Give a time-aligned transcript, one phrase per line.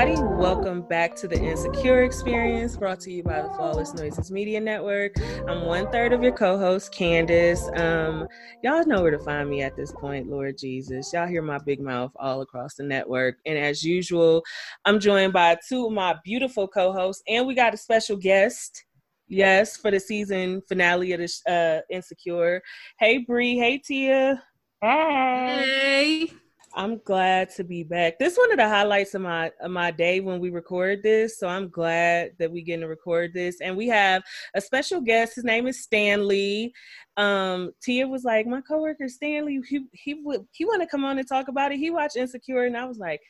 [0.00, 4.58] Everybody, welcome back to the Insecure Experience brought to you by the Flawless Noises Media
[4.58, 5.12] Network.
[5.46, 7.68] I'm one third of your co host, Candace.
[7.76, 8.26] Um,
[8.62, 11.12] y'all know where to find me at this point, Lord Jesus.
[11.12, 13.36] Y'all hear my big mouth all across the network.
[13.44, 14.42] And as usual,
[14.86, 18.82] I'm joined by two of my beautiful co hosts, and we got a special guest.
[19.28, 22.62] Yes, for the season finale of the uh, Insecure.
[22.98, 23.58] Hey, Bree.
[23.58, 24.42] Hey, Tia.
[24.80, 26.30] Hey.
[26.74, 28.18] I'm glad to be back.
[28.18, 31.38] This one of the highlights of my of my day when we record this.
[31.38, 33.60] So I'm glad that we get to record this.
[33.60, 34.22] And we have
[34.54, 35.34] a special guest.
[35.34, 36.72] His name is Stanley.
[37.16, 41.18] Um, Tia was like, my coworker Stanley, he he would he want to come on
[41.18, 41.78] and talk about it.
[41.78, 43.20] He watched Insecure, and I was like,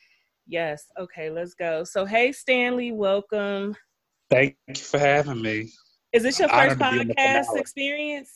[0.47, 1.83] Yes, okay, let's go.
[1.83, 3.75] So hey Stanley, welcome.
[4.29, 5.71] Thank you for having me.
[6.13, 8.31] Is this your I'm first honored to be on the podcast experience?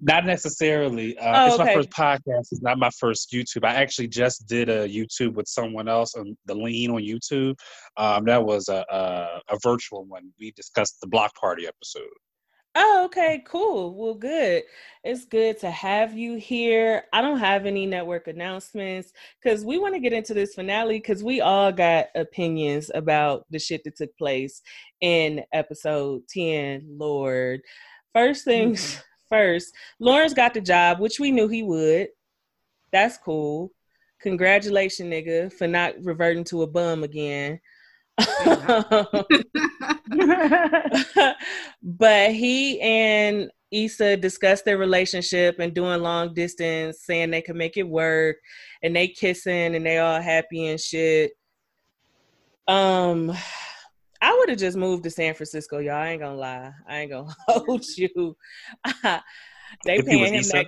[0.00, 1.16] Not necessarily.
[1.18, 1.64] Uh, Oh, it's okay.
[1.64, 2.52] my first podcast.
[2.52, 3.64] It's not my first YouTube.
[3.64, 7.54] I actually just did a YouTube with someone else on the Lean on YouTube.
[7.96, 10.30] Um, that was a, a a virtual one.
[10.38, 12.08] We discussed the block party episode.
[12.76, 13.96] Oh, okay, cool.
[13.96, 14.62] Well, good.
[15.02, 17.02] It's good to have you here.
[17.12, 19.12] I don't have any network announcements
[19.42, 23.58] because we want to get into this finale because we all got opinions about the
[23.58, 24.62] shit that took place
[25.00, 26.86] in episode 10.
[26.96, 27.60] Lord.
[28.14, 32.08] First things first, Lawrence got the job, which we knew he would.
[32.92, 33.72] That's cool.
[34.20, 37.60] Congratulations, nigga, for not reverting to a bum again.
[41.82, 47.76] but he and Issa discussed their relationship and doing long distance, saying they can make
[47.76, 48.36] it work,
[48.82, 51.32] and they kissing and they all happy and shit.
[52.68, 53.32] Um,
[54.22, 55.94] I would have just moved to San Francisco, y'all.
[55.94, 56.72] I ain't gonna lie.
[56.86, 58.36] I ain't gonna hold you.
[59.84, 60.52] they If paying him Issa?
[60.52, 60.66] that.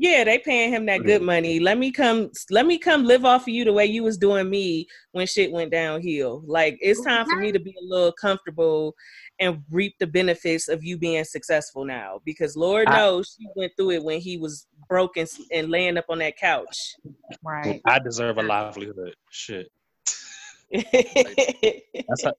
[0.00, 1.26] Yeah, they paying him that good mm.
[1.26, 1.58] money.
[1.58, 2.30] Let me come.
[2.50, 5.50] Let me come live off of you the way you was doing me when shit
[5.50, 6.44] went downhill.
[6.46, 8.94] Like it's time for me to be a little comfortable
[9.40, 12.20] and reap the benefits of you being successful now.
[12.24, 16.06] Because Lord I- knows she went through it when he was broken and laying up
[16.08, 16.94] on that couch.
[17.42, 17.80] Right.
[17.84, 19.14] I deserve a livelihood.
[19.30, 19.68] Shit.
[20.70, 22.32] That's how,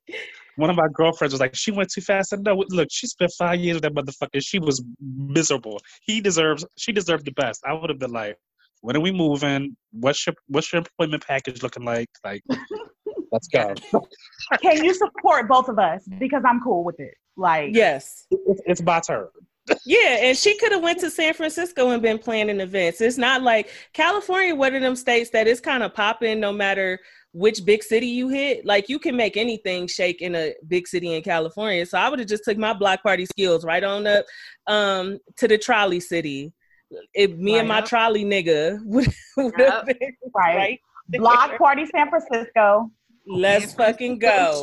[0.59, 2.33] one of my girlfriends was like, she went too fast.
[2.33, 2.63] I know.
[2.69, 4.41] Look, she spent five years with that motherfucker.
[4.43, 5.79] She was miserable.
[6.01, 6.65] He deserves.
[6.77, 7.61] She deserved the best.
[7.65, 8.37] I would have been like,
[8.81, 9.75] when are we moving?
[9.91, 12.09] What's your What's your employment package looking like?
[12.23, 12.43] Like,
[13.31, 13.73] let's go.
[14.61, 16.03] Can you support both of us?
[16.19, 17.13] Because I'm cool with it.
[17.37, 18.25] Like, yes.
[18.31, 19.27] It's, it's my turn.
[19.85, 23.01] Yeah, and she could have went to San Francisco and been planning events.
[23.01, 26.99] It's not like California, one of them states that is kind of popping no matter
[27.31, 28.65] which big city you hit.
[28.65, 31.85] Like you can make anything shake in a big city in California.
[31.85, 34.25] So I would have just took my block party skills right on up
[34.67, 36.53] um, to the trolley city.
[37.13, 37.85] If me and my Right.
[37.85, 39.07] trolley nigga would,
[39.37, 39.99] would have Yep.
[39.99, 40.55] been right.
[40.55, 40.79] right.
[41.09, 42.91] Block party San Francisco.
[43.27, 44.61] Let's fucking go.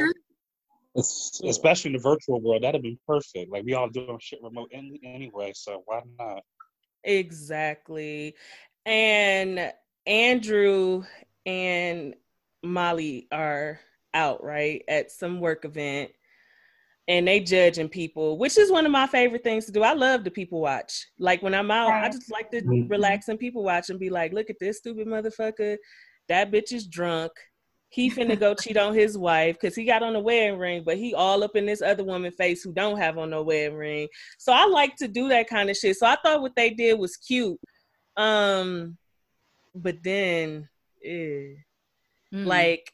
[0.97, 3.51] It's, especially in the virtual world, that'd be perfect.
[3.51, 6.43] Like we all doing shit remote any, anyway, so why not?
[7.05, 8.35] Exactly.
[8.85, 9.73] And
[10.07, 11.05] Andrew
[11.45, 12.15] and
[12.63, 13.81] Molly are
[14.15, 16.11] out, right, at some work event.
[17.09, 19.85] And they judging people, which is one of my favorite things to do.
[19.85, 21.07] I love to people watch.
[21.21, 22.91] Like when I'm out, I just like to Mhm.
[22.91, 25.77] relax and people watch and be like, look at this stupid motherfucker.
[26.29, 27.31] That bitch is drunk.
[27.89, 30.97] He finna go cheat on his wife because he got on a wedding ring, but
[30.99, 34.09] he all up in this other woman face who don't have on no wedding ring.
[34.39, 35.97] So I like to do that kind of shit.
[35.97, 37.59] So I thought what they did was cute.
[38.17, 38.97] Um,
[39.75, 40.69] but then,
[41.05, 41.55] eh,
[42.35, 42.45] Mm.
[42.47, 42.93] like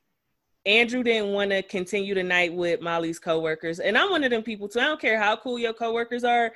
[0.66, 4.42] Andrew didn't want to continue the night with Molly's coworkers, and I'm one of them
[4.42, 4.78] people too.
[4.80, 6.53] I don't care how cool your coworkers are.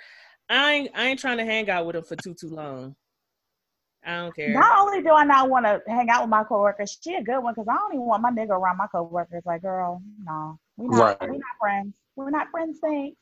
[0.49, 2.95] I ain't I ain't trying to hang out with them for too too long.
[4.07, 4.53] I don't care.
[4.55, 7.41] Not only do I not want to hang out with my coworkers, she a good
[7.41, 9.43] one because I don't even want my nigga around my coworkers.
[9.45, 11.31] Like, girl, no, we not, Right.
[11.31, 11.93] we not friends.
[12.15, 13.17] We're not friends, thanks.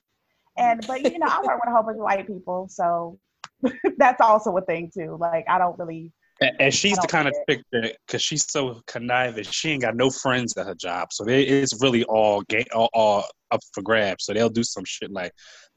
[0.56, 3.18] And but you know, I work with a whole bunch of white people, so
[3.96, 5.16] that's also a thing too.
[5.18, 6.12] Like, I don't really.
[6.40, 9.82] And, and she's the kind of get chick that, because she's so conniving, she ain't
[9.82, 11.12] got no friends at her job.
[11.12, 14.24] So they, it's really all, ga- all all up for grabs.
[14.24, 15.32] So they'll do some shit like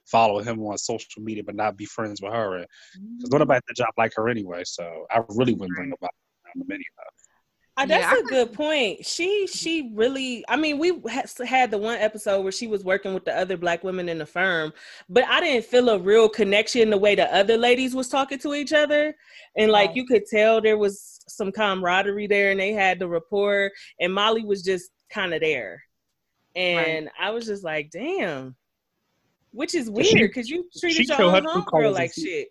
[0.08, 2.66] follow him on social media, but not be friends with her.
[3.18, 4.64] Because nobody at the job like her anyway.
[4.66, 6.12] So I really wouldn't bring nobody
[6.46, 6.84] around them anyway.
[7.78, 9.06] Uh, that's Yeah, I a good point.
[9.06, 10.44] She she really.
[10.48, 13.56] I mean, we ha- had the one episode where she was working with the other
[13.56, 14.74] black women in the firm,
[15.10, 18.56] but I didn't feel a real connection the way the other ladies was talking to
[18.56, 19.16] each other,
[19.56, 23.72] and like you could tell there was some camaraderie there, and they had the rapport,
[24.00, 25.84] and Molly was just kind of there,
[26.56, 28.56] and I was just like, damn.
[29.58, 32.50] Which is weird because you treated she your showed her own homegirl like shit.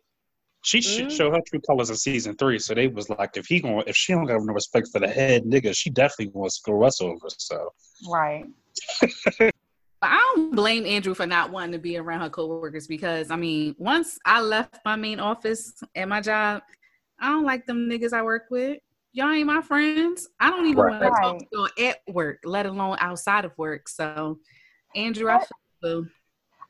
[0.64, 1.10] She should Mhm.
[1.12, 2.58] show her true colors in season three.
[2.58, 5.06] So they was like, if he going, if she don't got no respect for the
[5.06, 7.28] head nigga, she definitely wants to screw us over.
[7.38, 7.70] So
[8.08, 8.44] Right.
[10.02, 13.76] I don't blame Andrew for not wanting to be around her coworkers because I mean,
[13.78, 16.62] once I left my main office at my job,
[17.20, 18.78] I don't like them niggas I work with.
[19.12, 20.28] Y'all ain't my friends.
[20.40, 21.00] I don't even Right.
[21.00, 21.46] want to talk to
[21.78, 23.88] you at work, let alone outside of work.
[23.88, 24.40] So,
[24.96, 25.38] Andrew, I
[25.80, 26.06] feel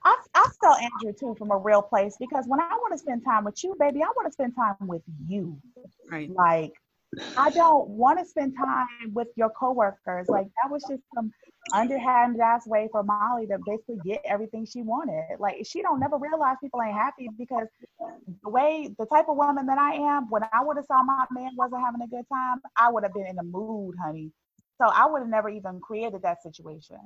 [0.06, 3.24] I, I feel Andrew too from a real place because when I want to spend
[3.24, 5.58] time with you, baby, I want to spend time with you.
[6.12, 6.30] right.
[6.30, 6.72] Like,
[7.36, 10.28] I don't want to spend time with your coworkers.
[10.28, 11.32] Like, that was just some
[11.74, 15.40] underhanded ass way for Molly to basically get everything she wanted.
[15.40, 17.66] Like, she don't never realize people ain't happy because
[18.44, 21.26] the way, the type of woman that I am, when I would have saw my
[21.32, 24.30] man wasn't having a good time, I would have been in the mood, honey.
[24.80, 26.98] So I would have never even created that situation.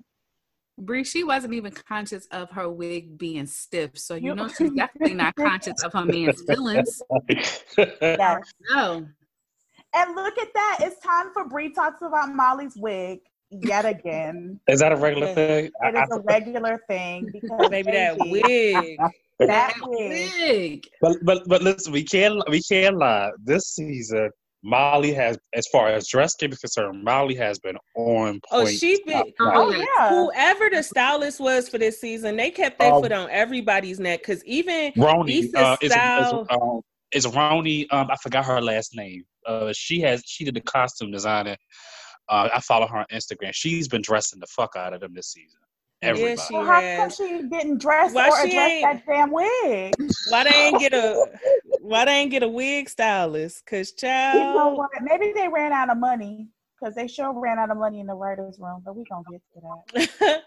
[0.80, 3.98] Bree, she wasn't even conscious of her wig being stiff.
[3.98, 7.02] So, you You- know, she's definitely not conscious of her man's feelings.
[7.08, 7.62] Yes.
[8.74, 9.06] No.
[9.92, 10.78] And look at that.
[10.82, 14.60] It's time for Bree talks about Molly's wig yet again.
[14.68, 15.34] is that a regular Yeah.
[15.34, 15.70] thing?
[15.82, 18.98] It is a regular thing because Baby, that wig.
[19.40, 20.30] that wig.
[20.38, 20.88] Wig.
[21.00, 23.30] But but but listen, we can't we can't lie.
[23.42, 24.30] This season,
[24.62, 28.44] Molly has, as far as dress game is concerned, Molly has been on point.
[28.52, 29.22] Oh, she's been.
[29.40, 29.84] Oh, Oh yeah.
[29.98, 30.08] yeah.
[30.10, 34.22] Whoever the stylist was for this season, they kept their Um, foot on everybody's neck.
[34.22, 36.80] Cause even Roni uh, is, is, style- um,
[37.12, 37.86] is Roni.
[37.90, 39.24] Um, I forgot her last name.
[39.46, 41.56] Uh, she has she did the costume designer.
[42.28, 43.50] Uh, I follow her on Instagram.
[43.54, 45.58] She's been dressing the fuck out of them this season.
[46.02, 47.16] Yeah, she Well, how come has.
[47.16, 49.94] she didn't dress Why or she address that damn wig?
[50.28, 51.26] why they ain't get a
[51.80, 53.64] why they ain't get a wig stylist?
[53.66, 54.90] Cause You know what?
[55.02, 56.48] Maybe they ran out of money
[56.78, 58.82] because they sure ran out of money in the writers' room.
[58.84, 60.42] But we gonna get to that.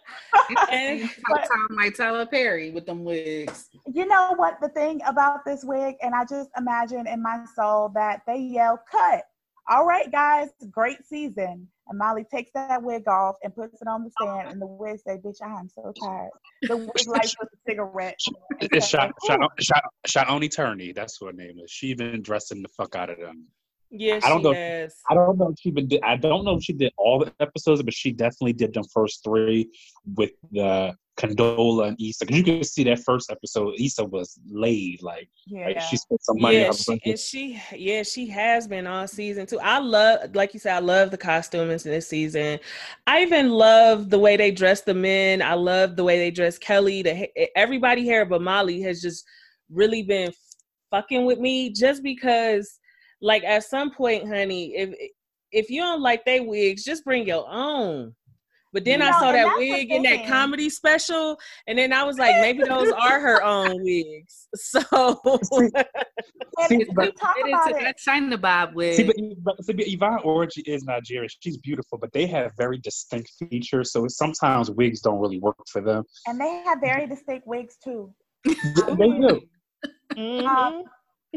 [0.71, 3.69] and Like Tom- like Tyler Perry with them wigs.
[3.85, 4.59] You know what?
[4.61, 8.79] The thing about this wig, and I just imagine in my soul that they yell
[8.89, 9.23] "cut."
[9.69, 11.67] All right, guys, great season.
[11.88, 15.00] And Molly takes that wig off and puts it on the stand, and the wig
[15.00, 16.31] say, "Bitch, I am so tired."
[16.62, 18.18] The wig lights with a cigarette.
[18.62, 20.95] It's say, shot, "Ooh." shot, shot, Shiona Turini.
[20.95, 21.69] That's her name is.
[21.69, 23.47] She been dressing the fuck out of them.
[23.94, 24.54] Yeah, I don't she know.
[24.54, 24.95] has.
[25.10, 25.90] I don't know if she been.
[26.04, 29.24] I don't know if she did all the episodes, but she definitely did the first
[29.24, 29.69] three
[30.16, 32.25] with the Condola and Issa.
[32.25, 35.04] Because you can see that first episode, Issa was laid.
[35.04, 35.68] Like, Yeah.
[35.68, 36.62] like she spent some money.
[36.62, 39.60] Yeah, on she, and she, yeah, she has been all season too.
[39.60, 42.60] I love, like you said, I love the costumes in this season.
[43.06, 45.42] I even love the way they dress the men.
[45.44, 47.04] I love the way they dress Kelly.
[47.04, 49.24] The everybody here but Molly has just
[49.69, 50.31] really been
[50.89, 52.80] fucking with me, just because,
[53.24, 54.94] like, at some point, honey, if
[55.52, 58.14] if you don't like they wigs, just bring your own.
[58.74, 61.38] But then You I know, saw that wig in that comedy special,
[61.68, 64.48] and then I was like, maybe those are her own wigs.
[64.56, 64.81] So
[65.54, 67.84] And See, we but- talk Get about into it.
[67.84, 68.96] that China Bob wig.
[68.96, 71.30] See, but, but, see, but Yvonne Orji is Nigerian.
[71.42, 73.92] She's beautiful, but they have very distinct features.
[73.92, 76.04] So sometimes wigs don't really work for them.
[76.28, 78.12] And they have very distinct wigs too.
[78.44, 79.42] they do.
[80.16, 80.46] Mhm.
[80.48, 80.84] Um,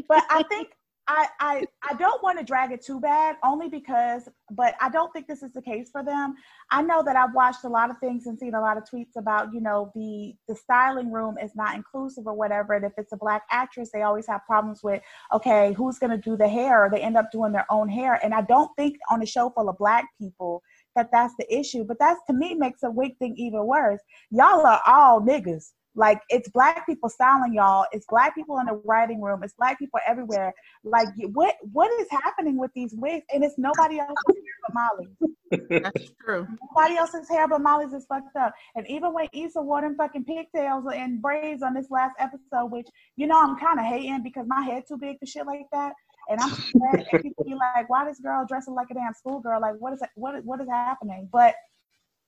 [0.08, 0.68] but I think
[1.08, 5.12] I, I I don't want to drag it too bad, only because, but I don't
[5.12, 6.34] think this is the case for them.
[6.70, 9.16] I know that I've watched a lot of things and seen a lot of tweets
[9.16, 12.72] about, you know, the the styling room is not inclusive or whatever.
[12.72, 15.00] And if it's a black actress, they always have problems with,
[15.32, 16.84] okay, who's gonna do the hair?
[16.84, 18.18] Or they end up doing their own hair.
[18.24, 20.62] And I don't think on a show full of black people
[20.96, 21.84] that that's the issue.
[21.84, 24.00] But that's to me makes a wig thing even worse.
[24.30, 25.70] Y'all are all niggas.
[25.96, 27.86] Like it's black people styling y'all.
[27.90, 29.42] It's black people in the writing room.
[29.42, 30.52] It's black people everywhere.
[30.84, 33.24] Like what what is happening with these wigs?
[33.32, 35.80] And it's nobody else's hair but Molly's.
[35.82, 36.46] That's true.
[36.76, 38.52] Nobody else's hair but Molly's is fucked up.
[38.74, 42.88] And even when Issa wore them fucking pigtails and braids on this last episode, which
[43.16, 45.94] you know I'm kind of hating because my head too big for shit like that.
[46.28, 46.52] And I'm
[46.92, 49.60] at people be like, why this girl dressing like a damn schoolgirl?
[49.62, 51.28] Like what is what what is happening?
[51.32, 51.54] But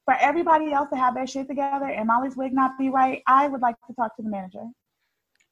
[0.09, 3.47] for everybody else to have their shit together and Molly's wig not be right, I
[3.47, 4.65] would like to talk to the manager.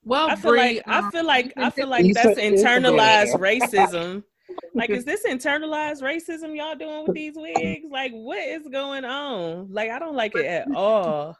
[0.02, 4.24] Well, I feel Bree, like I um, feel like I feel like that's internalized racism.
[4.74, 7.84] Like, is this internalized racism y'all doing with these wigs?
[7.90, 9.70] Like, what is going on?
[9.70, 11.36] Like, I don't like it at all.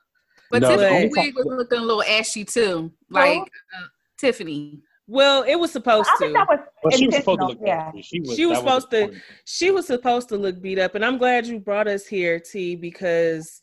[0.51, 3.87] But No, the Tiffany wig was looking a little ashy too, like uh,
[4.19, 4.81] Tiffany.
[5.09, 6.39] Well, it was supposed I think to.
[6.39, 7.93] that was But she was supposed to look yeah.
[7.95, 8.01] yeah.
[8.03, 10.95] She was, She was that the supposed to- she was supposed to look beat up
[10.97, 13.61] and i'm glad you brought us here t because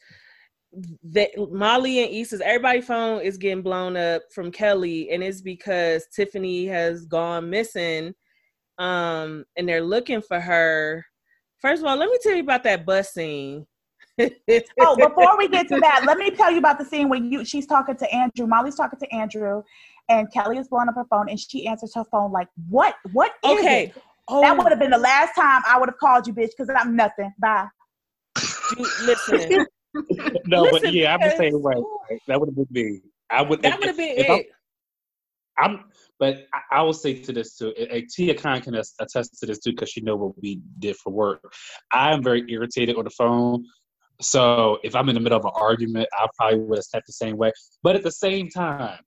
[1.04, 6.08] that molly and issa's everybody phone is getting blown up from kelly and it's because
[6.16, 8.14] tiffany has gone missing
[8.80, 11.06] um and they're looking for her
[11.62, 13.68] first of all let me tell you about that bus scene
[14.80, 17.44] Oh, before we get to that, let me tell you about the scene when you
[17.44, 18.46] she's talking to Andrew.
[18.46, 19.64] Molly's talking to Andrew,
[20.10, 22.96] and Kelly is blowing up her phone, and she answers her phone like, "What?
[23.14, 25.98] What is okay it?" oh That would have been the last time I would have
[25.98, 27.32] called you, bitch, because I'm nothing.
[27.40, 27.68] Bye.
[28.78, 29.66] you- listen
[30.48, 31.74] No, Listen, but yeah, I'm the because- same way.
[31.76, 32.20] right?
[32.28, 33.02] That would have been me.
[33.30, 33.62] I would.
[33.62, 34.48] that would have been if I'm- it
[35.56, 35.84] I'm,
[36.20, 37.74] but I, I will say to this too.
[37.80, 40.62] and- and Tia Khan can as- attest to this too because she know what we
[40.80, 41.54] did for work.
[41.92, 43.66] I am very irritated on the phone.
[44.20, 47.14] So if I'm in the middle of an argument, I probably would have stepped the
[47.14, 47.52] same way.
[47.84, 49.00] But at the same time,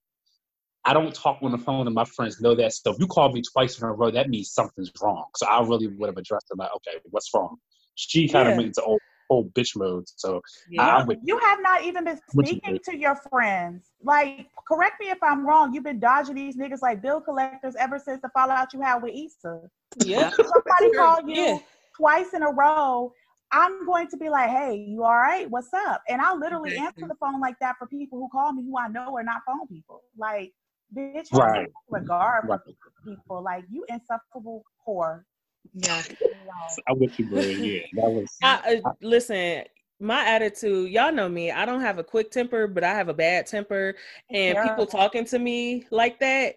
[0.86, 2.72] I don't talk on the phone, and my friends know that.
[2.72, 5.24] So if you call me twice in a row, that means something's wrong.
[5.36, 7.56] So I really would have addressed it like, okay, what's wrong?
[7.96, 8.56] She kind of Yeah.
[8.58, 10.04] went into old, old bitch mode.
[10.14, 10.40] So
[10.70, 10.98] yeah.
[10.98, 13.90] I'm You have not even been What you speaking to your friends.
[14.02, 15.74] Like, correct me if I'm wrong.
[15.74, 19.12] You've been dodging these niggas like bill collectors ever since the fallout you had with
[19.14, 19.62] Issa.
[19.98, 21.58] yeah Somebody call you Yeah.
[21.96, 23.12] twice in a row.
[23.52, 25.48] I'm going to be like, hey, you all right?
[25.50, 26.02] What's up?
[26.08, 28.88] And I'll literally answer the phone like that for people who call me who I
[28.88, 30.02] know are not phone people.
[30.16, 30.52] Like,
[30.94, 31.66] bitch, have Right.
[31.66, 32.60] some regard Right.
[32.64, 32.74] for
[33.04, 33.42] people.
[33.42, 35.24] Like, you insufferable whore.
[35.74, 36.02] Yeah.
[36.88, 37.40] I'm with you, bro.
[37.40, 38.36] Yeah, that was.
[38.42, 39.64] I, uh, listen,
[39.98, 41.50] my attitude, y'all know me.
[41.50, 43.94] I don't have a quick temper, but I have a bad temper.
[44.30, 46.54] And people talking to me like that,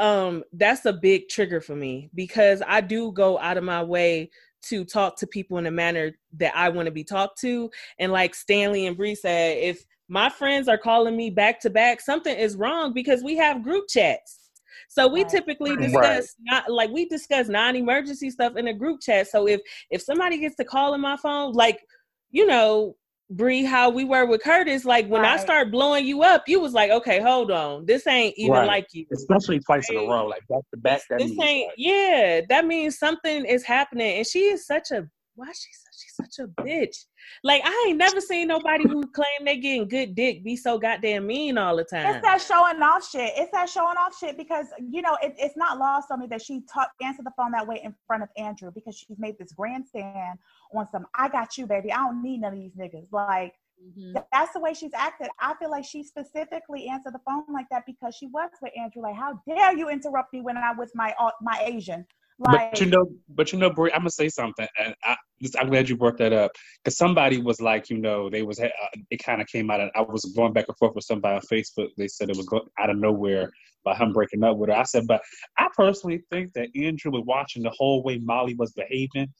[0.00, 4.30] um, that's a big trigger for me because I do go out of my way
[4.62, 7.70] to talk to people in a manner that I want to be talked to.
[7.98, 12.00] And like Stanley and Bree said, if my friends are calling me back to back,
[12.00, 14.50] something is wrong because we have group chats.
[14.88, 15.30] So we Right.
[15.30, 15.90] typically Right.
[15.90, 19.28] discuss not like we discuss non-emergency stuff in a group chat.
[19.28, 19.60] So if
[19.90, 21.84] if somebody gets to call in my phone, like
[22.30, 22.96] you know,
[23.30, 26.72] Bree, how we were with Curtis, like when I start blowing you up, you was
[26.72, 28.66] like, okay, hold on, this ain't even Right.
[28.66, 29.06] like you.
[29.12, 31.02] especially twice in a row, like back to back.
[31.10, 32.40] That This means ain't like, yeah.
[32.48, 35.06] That means something is happening, and she is such a
[35.38, 37.04] why she such she's such a bitch.
[37.44, 41.26] Like I ain't never seen nobody who claim they getting good dick be so goddamn
[41.26, 42.14] mean all the time.
[42.14, 43.32] It's that showing off shit.
[43.36, 46.42] It's that showing off shit because you know it, it's not lost on me that
[46.42, 49.52] she talked answered the phone that way in front of Andrew because she's made this
[49.52, 50.38] grandstand
[50.74, 51.06] on some.
[51.14, 51.92] I got you, baby.
[51.92, 53.06] I don't need none of these niggas.
[53.12, 54.24] Like Mhm.
[54.32, 55.28] that's the way she's acted.
[55.38, 59.02] I feel like she specifically answered the phone like that because she was with Andrew.
[59.02, 62.04] Like, how dare you interrupt me when I'm with my uh, my Asian?
[62.40, 65.16] Like, but you know, but you know, Bree, I'm gonna say something, and I,
[65.58, 66.52] I'm glad you brought that up
[66.82, 68.68] because somebody was like, you know, they was uh,
[69.10, 69.80] it kind of came out.
[69.80, 71.88] Of, I was going back and forth with somebody on Facebook.
[71.96, 73.50] They said it was go, out of nowhere
[73.84, 74.76] by him breaking up with her.
[74.76, 75.20] I said, but
[75.56, 79.32] I personally think that Andrew was watching the whole way Molly was behaving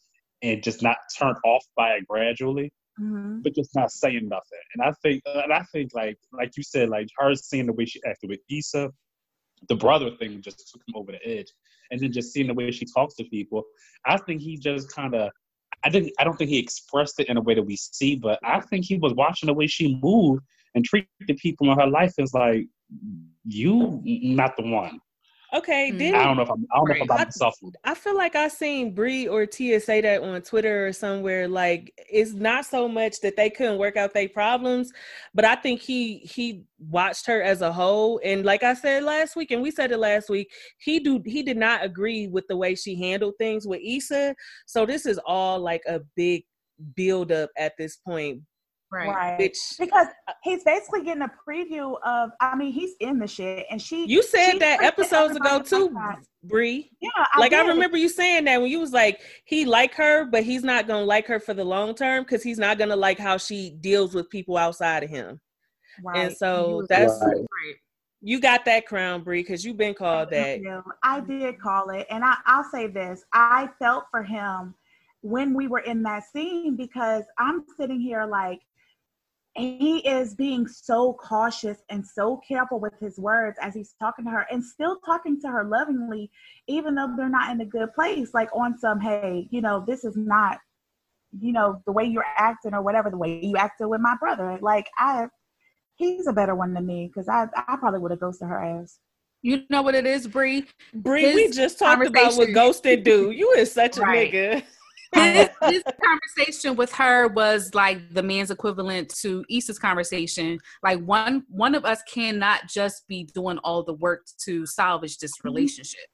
[0.43, 2.73] and just not turned off by it gradually.
[3.01, 3.45] Mhm.
[3.45, 4.59] but just not saying nothing.
[4.75, 7.85] And I think, and I think, like, like you said, like her seeing the way
[7.85, 8.91] she acted with Issa,
[9.69, 11.53] the brother thing just took him over the edge,
[11.91, 13.65] and then just seeing the way she talks to people,
[14.07, 15.31] I think he just kind of,
[15.85, 18.39] I didn't, I don't think he expressed it in a way that we see, but
[18.45, 20.43] I think he was watching the way she moved
[20.75, 22.67] and treated people in her life as like,
[23.45, 25.01] you not the one.
[25.55, 25.99] Okay, Mm.
[25.99, 27.19] did I don't know if I'm, I don't know if I'm Right.
[27.19, 27.59] by myself.
[27.85, 31.49] I feel like I seen Bree or Tia say that on Twitter or somewhere.
[31.49, 34.93] Like it's not so much that they couldn't work out their problems,
[35.35, 38.21] but I think he he watched her as a whole.
[38.25, 41.43] And like I said last week, and we said it last week, he do he
[41.43, 44.35] did not agree with the way she handled things with Issa.
[44.67, 46.45] So this is all like a big
[46.95, 48.41] build up at this point.
[48.91, 49.09] Right.
[49.09, 49.39] right.
[49.39, 52.31] Which because uh, he's basically getting a preview of.
[52.41, 54.07] I mean, he's in the shit, and she.
[54.07, 55.95] you said she that episodes ago too.
[56.45, 56.91] Bree.
[57.01, 60.25] Yeah, I like I remember you saying that when you was like he like her,
[60.25, 63.19] but he's not gonna like her for the long term because he's not gonna like
[63.19, 65.39] how she deals with people outside of him.
[66.03, 66.19] Right.
[66.19, 67.37] And so that's Right.
[67.37, 67.75] Right.
[68.23, 70.61] you got that crown, Bree, because you've been called that.
[71.03, 74.75] I did call it, and I, I'll say this: I felt for him
[75.23, 78.61] when we were in that scene because I'm sitting here like
[79.59, 84.31] he is being so cautious and so careful with his words as he's talking to
[84.31, 86.31] her, and still talking to her lovingly,
[86.67, 88.35] even though they're not in a good place.
[88.35, 90.59] Like on some, hey, you know, this is not,
[91.39, 94.59] you know, the way you're acting or whatever, the way you acted with my brother.
[94.61, 95.29] Like I.
[95.97, 99.01] He's a better one than me because I, I probably would have ghosted her ass.
[99.43, 100.65] You know what it is, Bree?
[100.95, 103.33] Bree, we just talked about what ghosted do.
[103.33, 104.33] You is such a Right.
[104.33, 104.63] nigga.
[105.15, 110.59] his, his conversation with her was like the man's equivalent to Issa's conversation.
[110.83, 115.33] Like one one of us cannot just be doing all the work to salvage this
[115.39, 115.49] Mm-hmm.
[115.49, 116.07] relationship.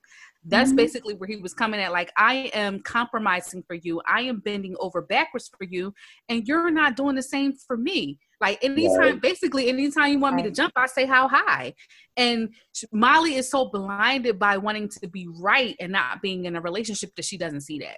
[0.46, 0.76] That's Mhm.
[0.76, 1.90] basically where he was coming at.
[1.90, 4.02] Like, I am compromising for you.
[4.06, 5.94] I am bending over backwards for you,
[6.28, 8.18] and you're not doing the same for me.
[8.42, 9.20] Like anytime, Right.
[9.22, 11.72] basically, anytime you want me to jump, I say how high.
[12.18, 12.50] And
[12.92, 17.14] Molly is so blinded by wanting to be right and not being in a relationship
[17.16, 17.96] that she doesn't see that.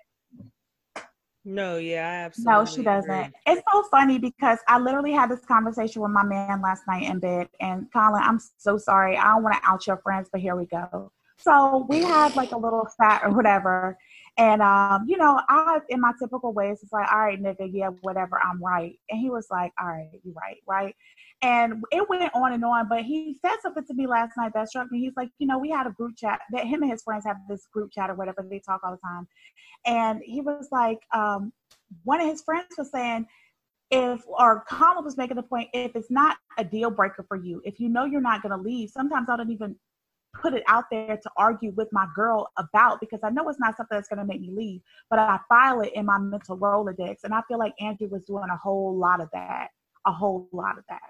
[1.48, 2.52] No, yeah, I absolutely.
[2.52, 3.10] No, she doesn't.
[3.10, 3.32] agree.
[3.46, 7.20] It's so funny because I literally had this conversation with my man last night in
[7.20, 7.48] bed.
[7.60, 9.16] And Colin, I'm so sorry.
[9.16, 11.12] I don't want to out your friends, but here we go.
[11.38, 13.96] So we had like a little chat or whatever.
[14.36, 17.90] And, um, you know, I, in my typical ways, it's like, all right, nigga, yeah,
[18.02, 18.98] whatever, I'm right.
[19.08, 20.96] And he was like, all right, you're right, right?
[21.42, 24.68] And it went on and on, but he said something to me last night that
[24.68, 25.00] struck me.
[25.00, 27.36] He's like, you know, we had a group chat that him and his friends have
[27.48, 28.44] this group chat or whatever.
[28.48, 29.28] They talk all the time.
[29.84, 31.52] And he was like, um,
[32.04, 33.26] one of his friends was saying,
[33.90, 37.62] if or Colin was making the point, if it's not a deal breaker for you,
[37.64, 39.76] if you know you're not going to leave, sometimes I don't even
[40.40, 43.76] put it out there to argue with my girl about because I know it's not
[43.76, 47.18] something that's going to make me leave, but I file it in my mental Rolodex.
[47.24, 49.68] And I feel like Andrew was doing a whole lot of that,
[50.06, 51.00] a whole lot of that.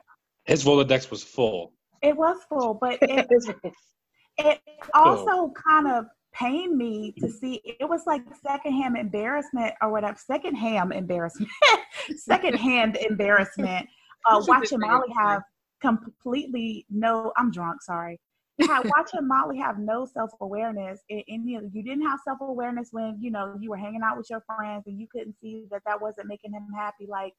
[0.46, 1.72] His Rolodex was full.
[2.02, 3.26] It was full, but it,
[4.38, 4.60] it
[4.94, 10.92] also kind of pained me to see it was like secondhand embarrassment or whatever secondhand
[10.92, 11.50] embarrassment
[12.16, 13.88] secondhand embarrassment.
[14.28, 15.42] Uh What you watching molly have
[15.80, 18.20] completely no i'm drunk sorry.
[18.62, 23.56] Ha- watching molly have no self-awareness in any you didn't have self-awareness when you know
[23.60, 26.52] you were hanging out with your friends and you couldn't see that that wasn't making
[26.52, 27.06] him happy.
[27.08, 27.32] Like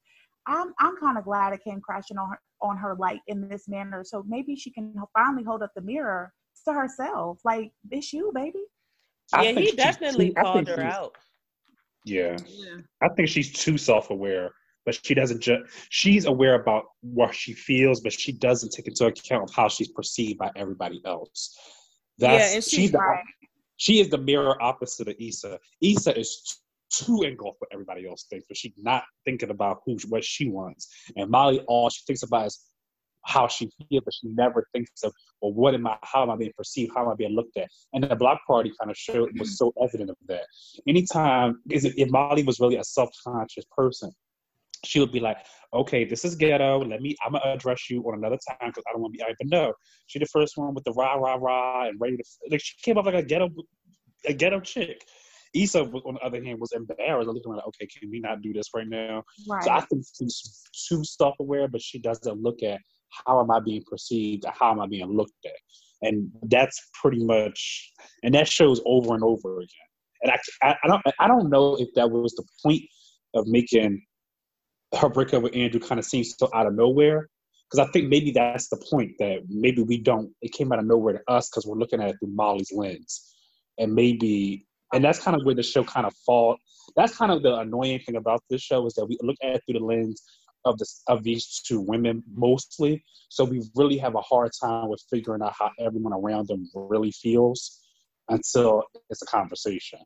[0.48, 3.68] i'm i'm kind of glad it came crashing on her on her like in this
[3.68, 6.32] manner so maybe she can finally hold up the mirror
[6.64, 8.60] to herself like it's you baby
[9.32, 11.14] I Yeah, he she's definitely too- called her out.
[12.06, 12.34] Yeah.
[12.46, 12.76] Yeah.
[13.02, 14.52] I think she's too self-aware,
[14.86, 15.40] but she doesn't.
[15.42, 19.68] Ju- she's aware about what she feels, but she doesn't take into account of how
[19.68, 21.54] she's perceived by everybody else.
[22.16, 23.22] That's, Yeah, and she- she's the, Right.
[23.76, 25.58] she is the mirror opposite of Issa.
[25.82, 26.58] Issa is
[26.90, 30.88] too engulfed with everybody else thinks, but she's not thinking about who what she wants.
[31.16, 32.60] And Molly, all she thinks about is
[33.24, 35.98] how she feels, but she never thinks of, well, what am I?
[36.02, 36.92] How am I being perceived?
[36.94, 37.68] How am I being looked at?
[37.92, 39.40] And the block party kind of showed mm-hmm.
[39.40, 40.44] was so evident of that
[40.86, 44.10] anytime is it- if Molly was really a self-conscious person,
[44.84, 45.38] she would be like,
[45.74, 46.84] "Okay, this is ghetto.
[46.84, 47.16] Let me.
[47.24, 49.48] I'm gonna address you on another time because I don't want to be." I but
[49.48, 49.72] no,
[50.06, 52.60] she the first one with the rah rah rah and ready to like.
[52.62, 53.50] She came off like a ghetto,
[54.24, 55.04] a ghetto chick.
[55.54, 57.28] Issa, was- on the other hand, was embarrassed.
[57.28, 60.62] Looking like, "Okay, can we not do this right now?" right So I think she's
[60.88, 62.80] too self-aware, but she doesn't look at
[63.26, 65.52] how am I being perceived, how am I being looked at,
[66.02, 69.68] and that's pretty much, and that shows over and over again.
[70.22, 72.82] And I, I, I don't, I don't know if that was the point
[73.34, 74.04] of making
[74.98, 77.28] her breakup with Andrew kind of seem so out of nowhere,
[77.70, 80.30] because I think maybe that's the point that maybe we don't.
[80.42, 83.34] It came out of nowhere to us because we're looking at it through Molly's lens,
[83.78, 86.56] and maybe, and that's kind of where the show kind of fall.
[86.96, 89.62] That's kind of the annoying thing about this show is that we look at it
[89.66, 90.22] through the lens
[90.64, 93.04] of this of these two women mostly.
[93.28, 97.12] So we really have a hard time with figuring out how everyone around them really
[97.12, 97.80] feels
[98.28, 100.00] until it's a conversation.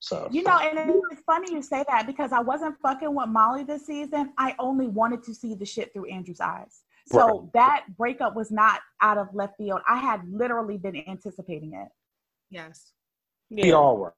[0.00, 0.78] So You know, and
[1.10, 4.32] it's funny you say that because I wasn't fucking with Molly this season.
[4.38, 6.82] I only wanted to see the shit through Andrew's eyes.
[7.06, 7.52] So Right.
[7.54, 9.80] that breakup was not out of left field.
[9.88, 11.88] I had literally been anticipating it.
[12.50, 12.92] Yes.
[13.50, 13.74] We Yeah.
[13.74, 14.14] all were.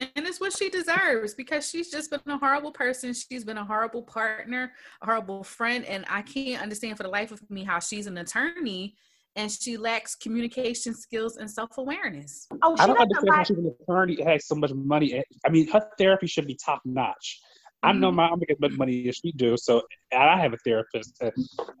[0.00, 3.12] And it's what she deserves because she's just been a horrible person.
[3.12, 4.72] She's been a horrible partner,
[5.02, 5.84] a horrible friend.
[5.86, 8.94] And I can't understand for the life of me how she's an attorney
[9.34, 12.46] and she lacks communication skills and self awareness.
[12.62, 15.22] Oh, she I don't doesn't understand how she's an attorney that has so much money.
[15.44, 17.40] I mean, her therapy should be top notch.
[17.82, 20.52] I know my I'm making as much money as she do, so and I have
[20.52, 21.20] a therapist.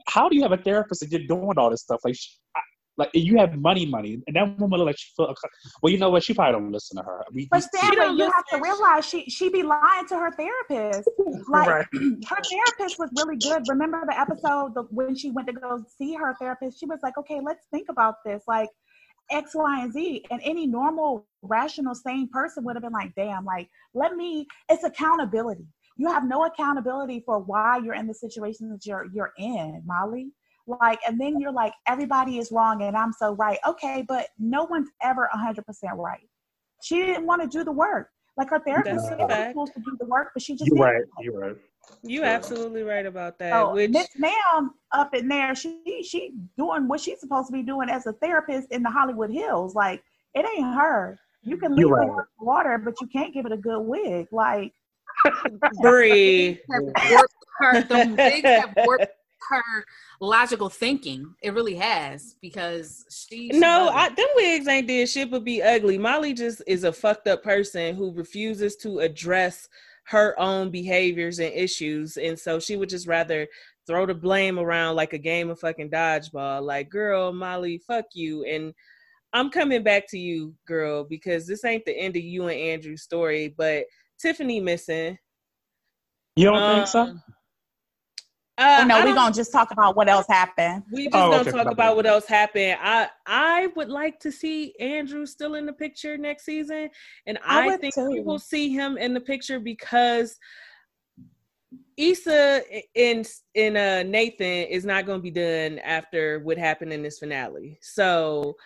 [0.06, 2.00] How do you have a therapist and you're doing all this stuff?
[2.04, 2.60] Like, she, I,
[2.98, 5.32] like you have money, money, and that woman look like she feel.
[5.82, 6.24] Well, you know what?
[6.24, 7.24] She probably don't listen to her.
[7.32, 11.08] We, But we- Stanley, you have to realize she she be lying to her therapist.
[11.48, 11.86] Like Right.
[11.92, 13.62] her therapist was really good.
[13.68, 16.80] Remember the episode the, when she went to go see her therapist?
[16.80, 18.68] She was like, "Okay, let's think about this." Like
[19.30, 20.24] X, Y, and Z.
[20.30, 24.46] And any normal, rational, sane person would have been like, "Damn!" Like, let me.
[24.68, 25.66] It's accountability.
[25.96, 30.32] You have no accountability for why you're in the situation that you're you're in, Molly.
[30.68, 33.58] Like, and then you're like, everybody is wrong and I'm so right.
[33.66, 35.62] Okay, but no one's ever 100%
[35.96, 36.28] right.
[36.82, 38.10] She didn't want to do the work.
[38.36, 39.52] Like her therapist That's a said she was fact.
[39.52, 41.02] supposed to do the work, but she just You're right.
[41.20, 41.56] You're right.
[42.02, 42.36] You Yeah.
[42.36, 43.52] absolutely right about that.
[43.52, 47.62] So which Miss Ma'am up in there, she she doing what she's supposed to be
[47.62, 49.74] doing as a therapist in the Hollywood Hills.
[49.74, 50.02] Like
[50.34, 51.18] it ain't her.
[51.42, 52.24] You can leave You're the right.
[52.38, 54.28] water, but you can't give it a good wig.
[54.30, 54.72] Like
[55.80, 56.60] Bree.
[56.70, 57.82] have warped her.
[57.82, 59.06] The wigs have warped
[59.50, 59.84] her
[60.20, 61.34] logical thinking.
[61.42, 63.50] It really has because she.
[63.52, 63.96] she No, doesn't.
[63.96, 65.98] I, them wigs ain't did shit but be ugly.
[65.98, 69.68] Molly just is a fucked up person who refuses to address
[70.04, 73.46] her own behaviors and issues, and so she would just rather
[73.86, 76.62] throw the blame around like a game of fucking dodgeball.
[76.62, 78.44] Like, girl, Molly, fuck you.
[78.44, 78.74] And
[79.32, 83.02] I'm coming back to you, girl, because this ain't the end of you and Andrew's
[83.02, 83.84] story, but
[84.20, 85.18] Tiffany missing.
[86.36, 87.00] You don't think so?
[87.00, 87.22] Um,
[88.58, 90.82] Uh, Oh, no, we're gonna just talk about what else happened.
[90.90, 92.76] We just Oh, don't okay, talk about what else happened.
[92.82, 96.90] I I would like to see Andrew still in the picture next season,
[97.26, 98.10] and I I, think too.
[98.10, 100.36] we will see him in the picture because
[101.96, 102.62] Issa
[102.94, 107.20] in in uh Nathan is not going to be done after what happened in this
[107.20, 107.78] finale.
[107.80, 108.56] So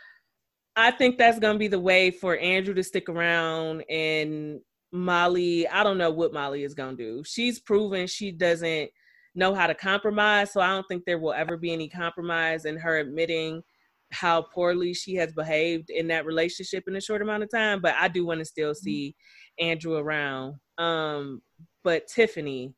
[0.75, 5.69] I think that's going to be the way for Andrew to stick around and Molly.
[5.69, 7.25] I don't know what Molly is going to do.
[7.25, 8.91] She's proven she doesn't
[9.35, 10.53] know how to compromise.
[10.53, 13.63] So I don't think there will ever be any compromise in her admitting
[14.11, 17.81] how poorly she has behaved in that relationship in a short amount of time.
[17.81, 19.15] But I do want to still see
[19.59, 20.57] Andrew around.
[20.79, 21.41] Um,
[21.83, 22.75] but Tiffany,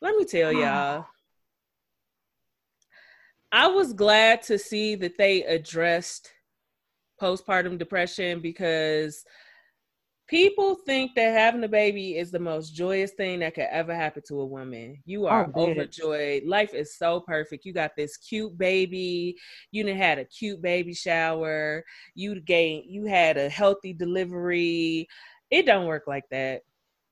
[0.00, 1.06] let me tell y'all.
[3.50, 6.32] I was glad to see that they addressed
[7.20, 9.24] postpartum depression because
[10.28, 14.22] people think that having a baby is the most joyous thing that could ever happen
[14.28, 15.02] to a woman.
[15.06, 16.44] You are Oh, overjoyed.
[16.44, 17.64] Life is so perfect.
[17.64, 19.36] You got this cute baby.
[19.72, 21.82] You done had a cute baby shower.
[22.14, 25.08] You gained you had a healthy delivery.
[25.50, 26.62] It don't work like that.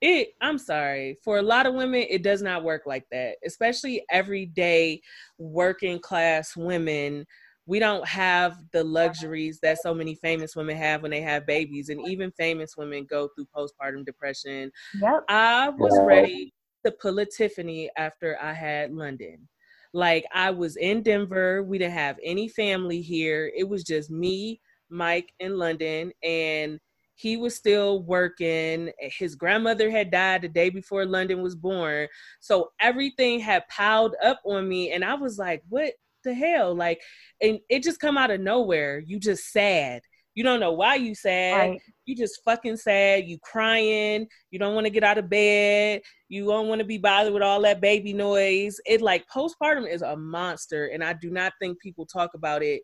[0.03, 1.17] It I'm sorry.
[1.25, 3.37] For a lot of women, it does not work like that.
[3.47, 5.01] Especially everyday
[5.39, 7.27] working class women
[7.67, 8.89] we don't have the uh-huh.
[8.89, 13.07] luxuries that so many famous women have when they have babies and even famous women
[13.09, 14.71] go through postpartum depression.
[15.01, 15.25] Yep.
[15.29, 19.49] i was ready to pull a tiffany after i had london.
[19.93, 21.63] Like i was in denver.
[21.63, 23.51] We didn't have any family here.
[23.57, 26.79] It was just me mike and london and
[27.19, 28.91] he was still working.
[29.01, 32.07] His grandmother had died the day before london was born.
[32.41, 35.93] So everything had piled up on me and i was like what
[36.27, 36.75] the hell.
[36.75, 37.01] Like
[37.41, 38.99] and it just come out of nowhere.
[38.99, 40.03] You just sad.
[40.37, 41.71] You don't know why you sad.
[41.71, 41.81] Right.
[42.05, 43.25] you just fucking sad.
[43.25, 44.27] You crying.
[44.51, 46.03] You don't want to get out of bed.
[46.29, 48.79] You don't want to be bothered with all that baby noise.
[48.85, 52.83] It like postpartum is a monster and i do not think people talk about it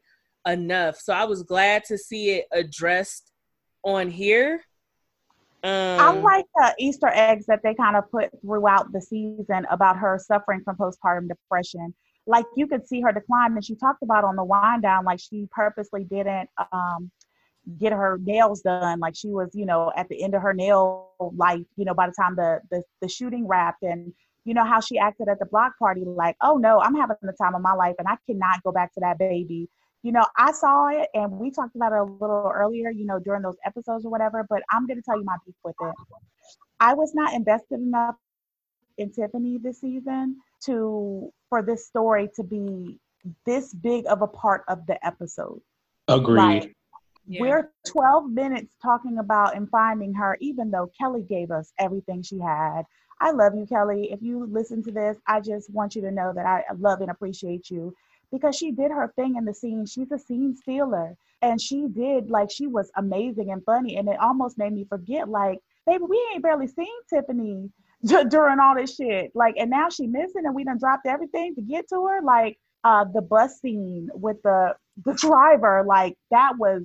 [0.48, 0.96] enough.
[0.96, 3.30] So i was glad to see it addressed
[3.84, 4.62] on here.
[5.62, 9.98] Um I like the Easter eggs that they kind of put throughout the season about
[9.98, 11.94] her suffering from postpartum depression.
[12.26, 15.20] Like you could see her decline, and she talked about on the wind down, like
[15.20, 17.10] she purposely didn't um,
[17.78, 19.00] get her nails done.
[19.00, 22.06] Like she was, you know, at the end of her nail life, you know, by
[22.06, 24.12] the time the the, the shooting wrapped, and
[24.44, 27.32] you know how she acted at the block party, like, oh no, I'm having the
[27.32, 29.68] time of my life, and I cannot go back to that baby.
[30.04, 33.20] You know, I saw it, and we talked about it a little earlier, you know,
[33.20, 34.44] during those episodes or whatever.
[34.48, 35.94] But I'm going to tell you my beef with it.
[36.80, 38.16] I was not invested enough
[38.98, 42.98] in Tiffany this season to for this story to be
[43.46, 45.60] this big of a part of the episode.
[46.08, 46.36] Agreed.
[46.36, 46.76] Like,
[47.26, 47.40] Yeah.
[47.40, 52.38] we're 12 minutes talking about and finding her, even though Kelly gave us everything she
[52.40, 52.82] had.
[53.20, 54.10] I love you, Kelly.
[54.10, 57.10] If you listen to this, I just want you to know that I love and
[57.12, 57.94] appreciate you
[58.32, 59.86] because she did her thing in the scene.
[59.86, 61.16] She's a scene stealer.
[61.42, 63.96] And she did, like, she was amazing and funny.
[63.96, 67.72] And it almost made me forget, like, baby, we ain't barely seen Tiffany d-
[68.28, 69.32] during all this shit.
[69.34, 72.22] Like, and now she missing and we done dropped everything to get to her.
[72.22, 76.82] Like, uh, the bus scene with the the driver, like, that was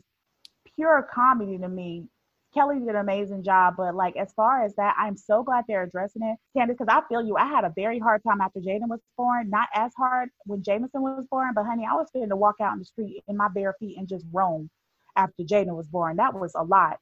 [0.76, 2.06] pure comedy to me.
[2.54, 5.84] Kelly did an amazing job, but like as far as that, I'm so glad they're
[5.84, 7.36] addressing it, Candace, because I feel you.
[7.38, 11.02] I had a very hard time after Jaden was born, not as hard when Jameson
[11.02, 13.50] was born, but honey, I was fitting to walk out in the street in my
[13.50, 14.70] bare feet and just roam
[15.16, 16.18] after Jaden was born.
[16.18, 16.98] That was a lot,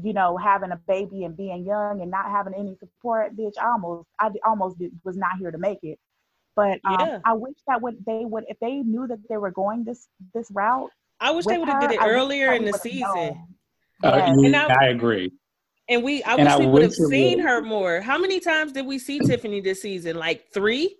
[0.00, 3.36] you know, having a baby and being young and not having any support.
[3.36, 5.98] Bitch, I almost, I almost did, was not here to make it.
[6.56, 7.18] But um, Yeah.
[7.24, 10.50] I wish that would they would if they knew that they were going this this
[10.50, 10.90] route.
[11.20, 13.46] i wish they would have did it I earlier in the season.
[14.04, 14.36] Uh, Yes.
[14.40, 15.32] yeah, And I- I agree.
[15.88, 18.00] And we, I And wish I we would have seen her more.
[18.00, 20.16] How many times did we see Tiffany this season?
[20.16, 20.96] Like three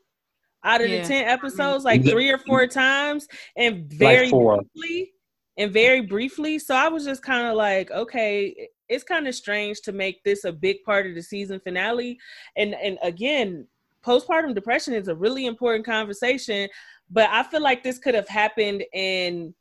[0.65, 1.03] out of Yeah.
[1.03, 3.27] the ten episodes, like three or four times,
[3.57, 4.63] and very four.
[4.75, 5.13] briefly,
[5.57, 6.59] and very briefly.
[6.59, 10.45] So I was just kind of like, okay, it's kind of strange to make this
[10.45, 12.19] a big part of the season finale.
[12.57, 13.67] And and again,
[14.05, 16.69] postpartum depression is a really important conversation,
[17.11, 19.55] but I feel like this could have happened in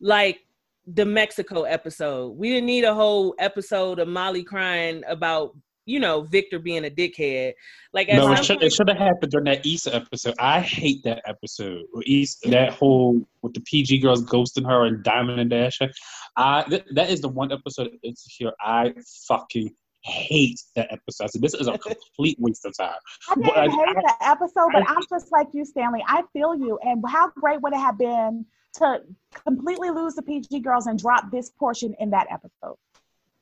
[0.00, 0.40] like
[0.86, 2.36] the Mexico episode.
[2.36, 6.90] We didn't need a whole episode of Molly crying about you know Victor being a
[6.90, 7.52] dickhead.
[7.92, 10.34] Like at No, it should, point- it should have happened during that Issa episode.
[10.38, 11.82] I hate that episode.
[11.92, 15.90] With Issa, that whole with the PG girls ghosting her and Diamond and Dasher.
[16.36, 18.94] I th- that is the one episode of Insecure I
[19.28, 21.24] fucking hate that episode.
[21.24, 22.90] I said, this is a complete waste of time.
[23.30, 26.04] I didn't But I- hate the episode, but I- I'm just like you, Stanley.
[26.06, 26.78] I feel you.
[26.82, 28.44] And how great would it have been
[28.78, 29.00] to
[29.46, 32.76] completely lose the PG girls and drop this portion in that episode?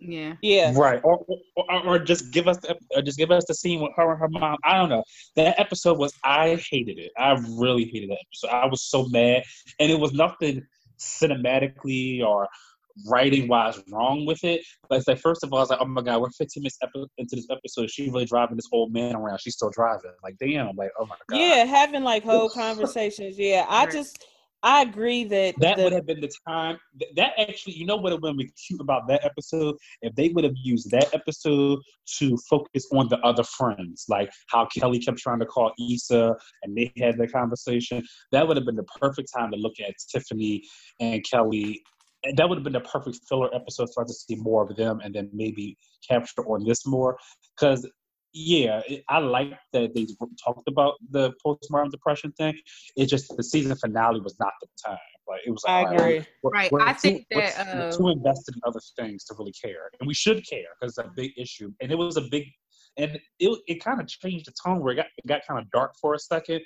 [0.09, 0.35] Yeah.
[0.43, 0.73] yeah.
[0.75, 1.25] Right, or,
[1.57, 4.21] or or just give us the, or just give us the scene with her and
[4.21, 4.59] her mom.
[4.65, 5.05] I don't know.
[5.37, 7.13] That episode was I hated it.
[7.19, 8.57] I really hated that episode.
[8.57, 9.43] I was so mad,
[9.79, 10.63] and it was nothing
[10.99, 12.49] cinematically or
[13.07, 14.63] writing wise wrong with it.
[14.89, 16.79] But it's like first of all, I was like, oh my god, we're 15 minutes
[16.83, 17.91] epi- into this episode.
[17.91, 19.41] She really driving this old man around.
[19.41, 20.13] She's still driving.
[20.23, 21.39] Like damn, like oh my god.
[21.39, 23.39] Yeah, having like whole conversations.
[23.39, 24.25] Yeah, I just
[24.65, 26.79] I agree that That the- would have been the time.
[27.17, 29.77] That actually, you know what would have been cute about that episode?
[30.03, 31.81] If they would have used that episode
[32.19, 36.77] to focus on the other friends, like how Kelly kept trying to call Issa and
[36.77, 38.05] they had that conversation.
[38.31, 40.63] That would have been the perfect time to look at Tiffany
[41.01, 41.83] and Kelly.
[42.25, 44.77] And that would have been the perfect filler episode for us to see more of
[44.77, 45.77] them and then maybe
[46.09, 47.19] capture on this more.
[47.57, 47.85] Because
[48.33, 50.07] yeah, it, I like that they
[50.43, 52.57] talked about the postpartum depression thing.
[52.97, 54.99] It just the season finale was not the time.
[55.29, 55.63] Like it was.
[55.67, 56.27] I Like, all right, agree.
[56.43, 58.81] we're- Right, we're I too- think we're that, too- we're uh, too invested in other
[58.99, 61.97] things to really care, and we should care because it's a big issue, and it
[61.97, 62.45] was a big,
[62.97, 65.71] and it it kind of changed the tone where it got it got kind of
[65.71, 66.61] dark for a 2nd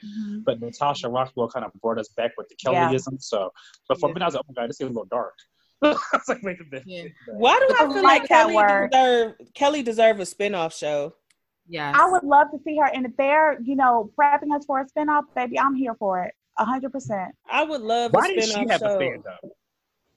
[0.44, 2.88] but Natasha Rothwell kind of brought us back with the Yeah.
[2.90, 3.20] Kellyism.
[3.22, 3.50] So,
[3.88, 4.14] but for Yeah.
[4.14, 5.34] me, I was like, oh my god, this is a little dark.
[5.82, 6.84] I was like, wait a minute.
[6.86, 7.04] Yeah.
[7.34, 8.90] Why do I I feel like like Kelly word.
[8.90, 11.14] deserve Kelly deserve a spinoff show?
[11.68, 11.92] Yeah.
[11.94, 12.86] I would love to see her.
[12.86, 16.34] And if they're, you know, prepping us for a spinoff, baby, I'm here for it.
[16.58, 17.34] A hundred percent.
[17.50, 18.86] I would love Why a did she spinoff have show.
[18.86, 19.24] a stand?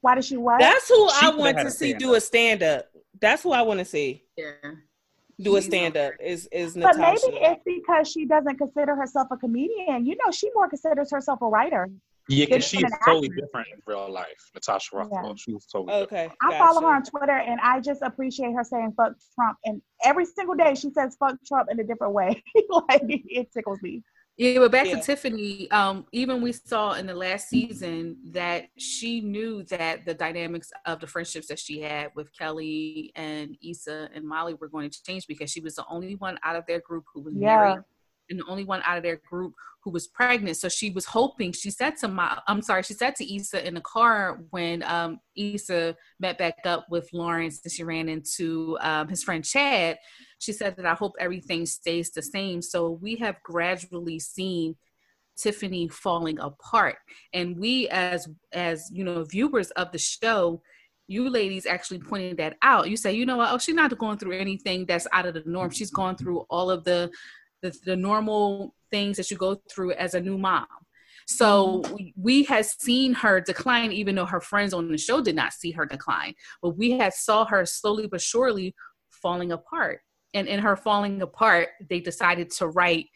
[0.02, 0.60] Why does she what?
[0.60, 2.86] That's who She I want to see do a stand up.
[3.20, 4.52] That's who I want to see yeah.
[5.42, 6.14] do a She's stand up.
[6.22, 7.28] Is is but Natasha?
[7.30, 10.06] maybe it's because she doesn't consider herself a comedian.
[10.06, 11.90] You know, she more considers herself a writer.
[12.30, 13.46] Yeah, because She's she's an totally actress.
[13.48, 14.28] different in real life.
[14.54, 16.32] Natasha Rothwell, she was totally different.
[16.32, 16.36] okay.
[16.44, 19.58] I follow her on Twitter and I just appreciate her saying fuck Trump.
[19.66, 22.44] And every single day she says fuck Trump in a different way.
[22.70, 24.04] like it tickles me.
[24.38, 24.96] Yeah, but back Yeah.
[24.98, 30.14] to Tiffany, um, even we saw in the last season that she knew that the
[30.14, 34.92] dynamics of the friendships that she had with Kelly and Issa and Molly were going
[34.92, 37.48] to change because she was the only one out of their group who was Yeah.
[37.58, 37.80] married
[38.30, 40.58] and the only one out of their group who was pregnant.
[40.58, 43.76] So she was hoping, she said to my, I'm sorry, she said to Issa in
[43.76, 49.08] the car when um, Issa met back up with Lawrence and she ran into um,
[49.08, 49.98] his friend Chad.
[50.40, 52.62] She said that I hope everything stays the same.
[52.62, 54.76] So we have gradually seen
[55.38, 56.98] Tiffany falling apart.
[57.34, 60.62] And we as as you know, viewers of the show,
[61.08, 62.90] you ladies actually pointed that out.
[62.90, 65.44] You say, you know what, oh, she's not going through anything that's out of the
[65.46, 65.72] norm.
[65.72, 67.10] She's gone through all of the
[67.62, 70.68] the, the normal things that you go through as a new mom.
[71.28, 75.36] So we, we had seen her decline, even though her friends on the show did
[75.36, 76.34] not see her decline.
[76.62, 78.74] But we had saw her slowly but surely
[79.12, 80.02] falling apart.
[80.34, 83.08] And in her falling apart, they decided to write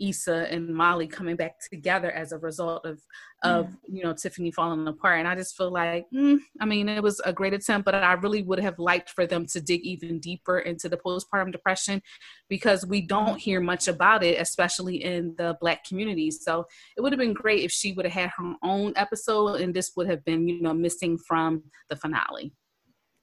[0.00, 3.00] Issa and Molly coming back together as a result of
[3.42, 5.18] of you know Tiffany falling apart.
[5.18, 8.14] And I just feel like, mm, I mean, it was a great attempt, but I
[8.14, 12.00] really would have liked for them to dig even deeper into the postpartum depression
[12.48, 16.30] because we don't hear much about it, especially in the Black community.
[16.30, 16.64] So
[16.96, 19.92] it would have been great if she would have had her own episode, and this
[19.96, 22.52] would have been you know missing from the finale.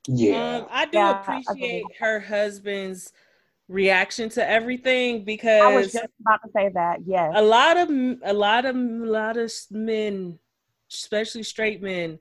[0.08, 0.58] Yeah.
[0.58, 1.86] Um, I do Yeah, appreciate agreed.
[2.00, 3.12] her husband's
[3.72, 7.00] reaction to everything because I was just about to say that.
[7.06, 7.32] Yes.
[7.36, 10.38] a lot of a lot of a lot of men,
[10.92, 12.20] especially straight men,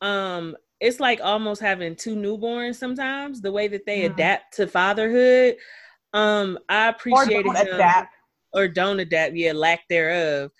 [0.00, 3.40] um, it's like almost having two newborns sometimes.
[3.40, 4.12] The way that they Mhm.
[4.12, 5.56] adapt to fatherhood,
[6.12, 8.14] um, I appreciated him adapt.
[8.52, 10.50] or don't adapt, yeah, lack thereof.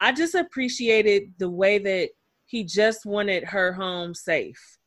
[0.00, 2.10] I just appreciated the way that
[2.46, 4.78] he just wanted her home safe.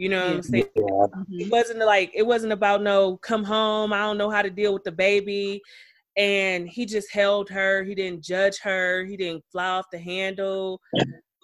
[0.00, 0.64] You know what I'm saying?
[0.76, 1.44] yeah.
[1.44, 4.72] it wasn't like it wasn't about no come home i don't know how to deal
[4.72, 5.60] with the baby
[6.16, 10.80] and he just held her he didn't judge her he didn't fly off the handle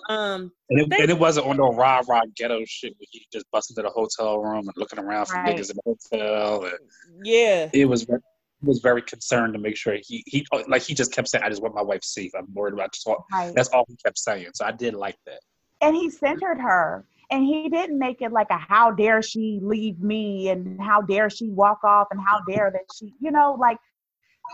[0.08, 3.26] um And it, They- and it wasn't on no rah rah ghetto shit where he
[3.30, 5.54] just busted into the hotel room and looking around for Right.
[5.54, 6.64] niggas in the hotel.
[6.64, 6.78] And
[7.24, 8.14] yeah it was ve-
[8.62, 11.50] he was very concerned to make sure he he like he just kept saying, "I
[11.50, 12.30] just want my wife safe.
[12.34, 13.52] I'm worried about just all." Right.
[13.54, 14.48] That's all he kept saying.
[14.54, 15.40] So I did like that.
[15.82, 20.00] and he centered her and he didn't make it like a how dare she leave
[20.00, 20.48] me?
[20.48, 22.08] And how dare she walk off?
[22.10, 23.78] And how dare that she you know like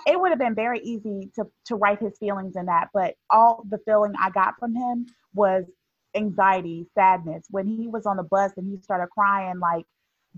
[0.06, 2.88] it would have been very easy to to write his feelings in that.
[2.92, 5.64] But all the feeling i got from him was
[6.14, 7.46] anxiety sadness.
[7.50, 9.84] When he was on the bus and he started crying like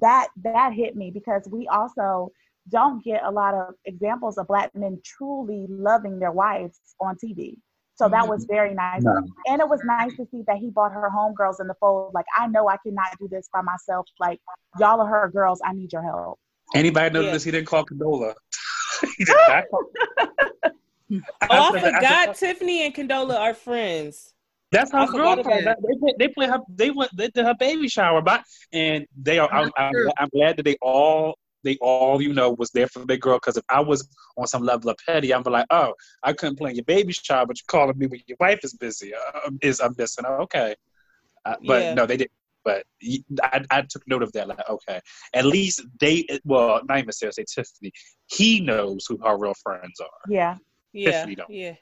[0.00, 2.30] that that hit me because we also
[2.70, 7.56] don't get a lot of examples of black men truly loving their wives on TV.
[7.96, 8.54] So that was mm-hmm.
[8.54, 9.02] very nice.
[9.02, 9.22] No.
[9.46, 12.12] And it was nice to see that he bought her homegirls in the fold.
[12.12, 14.06] Like, I know I cannot do this by myself.
[14.18, 14.40] Like,
[14.78, 15.60] y'all are her girls.
[15.64, 16.38] I need your help.
[16.74, 17.32] Anybody notice Yeah.
[17.32, 17.44] this?
[17.44, 18.34] He didn't call Condola.
[19.18, 19.84] he did not call.
[21.12, 24.34] Oh, I said- forgot said- Tiffany and Condola are friends.
[24.72, 25.66] That's I her forgot girlfriend.
[25.66, 26.58] They put, they put her.
[26.68, 27.16] They went.
[27.16, 29.48] They did her baby shower, but and they are.
[29.52, 31.38] I'm, I'm, I'm glad that they all.
[31.64, 33.36] They all, you know, was there for their girl.
[33.38, 36.56] Because if I was on some level of petty, I'm be like, oh, I couldn't
[36.56, 39.12] plan your baby shower, but you're calling me when your wife is busy.
[39.14, 40.26] Uh, is I'm missing?
[40.26, 40.74] Okay,
[41.44, 41.94] uh, but Yeah.
[41.94, 42.30] no, they didn't.
[42.64, 42.84] But
[43.72, 44.48] I took note of that.
[44.48, 45.00] Like, okay,
[45.34, 46.26] at least they.
[46.44, 47.32] Well, not even Sarah.
[47.32, 47.92] Say Tiffany.
[48.26, 50.08] He knows who her real friends are.
[50.28, 50.56] Yeah.
[50.92, 51.50] Yeah, Tiffany don't.
[51.50, 51.74] yeah.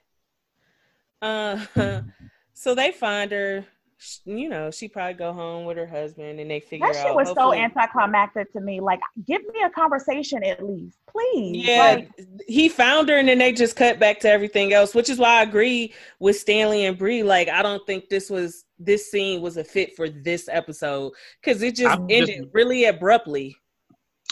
[1.21, 1.59] Uh,
[2.55, 3.65] so they find her.
[4.03, 6.93] Sh- You know, she probably go home with her husband, and they figure out.
[6.93, 7.17] That shit out.
[7.17, 8.81] was so hopefully- anticlimactic to me.
[8.81, 11.65] Like, give me a conversation at least, please.
[11.67, 12.11] Yeah, Like,
[12.49, 15.39] he found her, and then they just cut back to everything else, which is why
[15.39, 17.23] I agree with Stanley and Bree.
[17.23, 21.63] Like, I don't think this was this scene was a fit for this episode because
[21.63, 23.57] it just I'm just- ended really abruptly.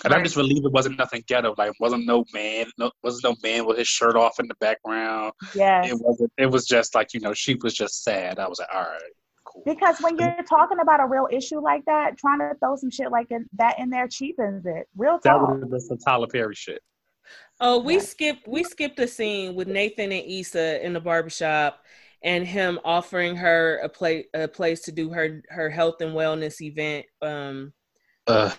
[0.03, 1.55] And I'm just relieved it wasn't nothing ghetto.
[1.59, 5.35] Like wasn't no man, no wasn't no man with his shirt off in the background.
[5.55, 6.33] Yeah, It wasn't.
[6.39, 8.39] It was just like you know she was just sad.
[8.39, 9.11] I was like, all right, cool.
[9.64, 13.11] Because when you're talking about a real issue like that, trying to throw some shit
[13.11, 14.88] like in, that in there cheapens it.
[14.96, 15.49] Real That talk.
[15.51, 16.83] would have been some Tyler Perry shit.
[17.61, 18.01] Oh, we Yeah.
[18.01, 21.79] skipped we skipped a scene with Nathan and Issa in the barbershop
[22.23, 26.61] and him offering her a place a place to do her her health and wellness
[26.61, 27.07] event.
[27.23, 27.73] Um
[28.27, 28.51] Uh,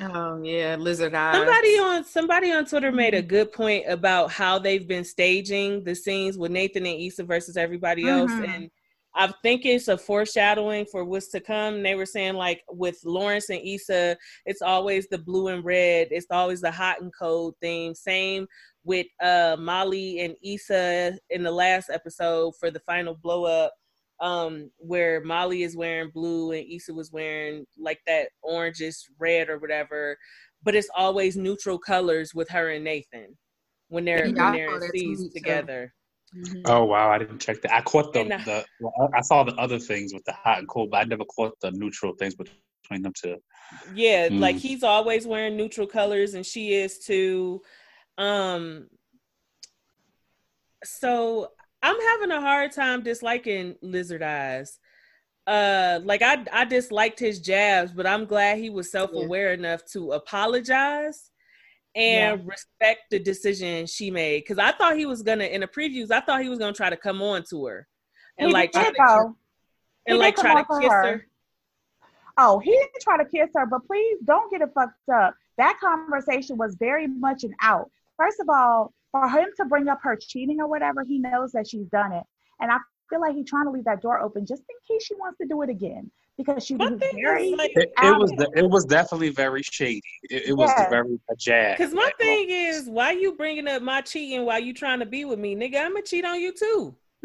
[0.00, 1.34] Oh yeah, lizard eyes.
[1.34, 5.94] somebody on somebody on Twitter made a good point about how they've been staging the
[5.94, 8.48] scenes with Nathan and Issa versus everybody else Mhm.
[8.54, 8.70] and
[9.14, 11.82] I think it's a foreshadowing for what's to come.
[11.82, 16.08] They were saying like with Lawrence and Issa, it's always the blue and red.
[16.10, 17.94] It's always the hot and cold theme.
[17.94, 18.46] Same
[18.84, 23.72] with uh Molly and Issa in the last episode for the final blow up,
[24.20, 29.58] um, where Molly is wearing blue and Issa was wearing like that orangish red or
[29.58, 30.16] whatever.
[30.62, 33.36] But it's always neutral colors with her and Nathan
[33.88, 35.30] when they're Yeah, when they're in that scenes too.
[35.30, 35.94] together.
[36.34, 36.62] Mhm.
[36.66, 37.72] oh wow, I didn't check that.
[37.74, 38.66] I caught the And, uh, the.
[38.80, 41.58] Well, I saw the other things with the hot and cold, but I never caught
[41.60, 43.36] the neutral things between them two.
[43.94, 44.60] Yeah, like Mm.
[44.60, 47.62] he's always wearing neutral colors and she is too.
[48.18, 48.88] Um
[50.84, 51.48] so
[51.82, 54.78] I'm having a hard time disliking Lizard Eyes.
[55.46, 60.12] Uh like I I disliked his jabs, but I'm glad he was self-aware enough to
[60.12, 61.30] apologize
[61.94, 66.10] and respect the decision she made cuz I thought he was to in the previews
[66.10, 67.88] I thought he was to try to come on to her
[68.38, 69.34] and He like did, try to,
[70.06, 71.02] and like try to kiss her.
[71.02, 71.26] her.
[72.38, 75.34] Oh, he didn't try to kiss her, but please don't get it fucked up.
[75.56, 77.90] That conversation was very much an out.
[78.16, 81.66] First of all, for him to bring up her cheating or whatever, he knows that
[81.66, 82.22] she's done it.
[82.60, 82.78] And I
[83.10, 85.48] feel like he's trying to leave that door open just in case she wants to
[85.48, 86.10] do it again.
[86.38, 89.62] Because she My was thing very like It, it was the, it was definitely very
[89.62, 90.00] shady.
[90.30, 90.88] It, it was Yeah.
[90.88, 91.78] very a jab.
[91.78, 95.06] Cause my Like, thing is, why you bringing up my cheating while you trying to
[95.06, 95.84] be with me, nigga?
[95.84, 96.94] I'ma cheat on you too.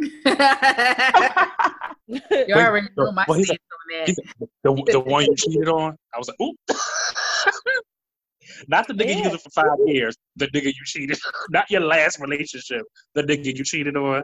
[2.08, 4.16] you already know my well, he's stance on that.
[4.64, 5.96] the, the one you cheated on.
[6.14, 6.56] I was like, oop.
[8.68, 9.24] Not the nigga you Yeah.
[9.24, 10.16] used it for five years.
[10.36, 11.18] The nigga you cheated.
[11.50, 12.82] Not your last relationship.
[13.14, 14.24] The nigga you cheated on.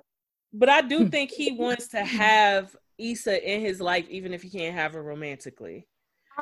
[0.51, 4.49] but I do think he wants to have Issa in his life, even if he
[4.49, 5.87] can't have her romantically.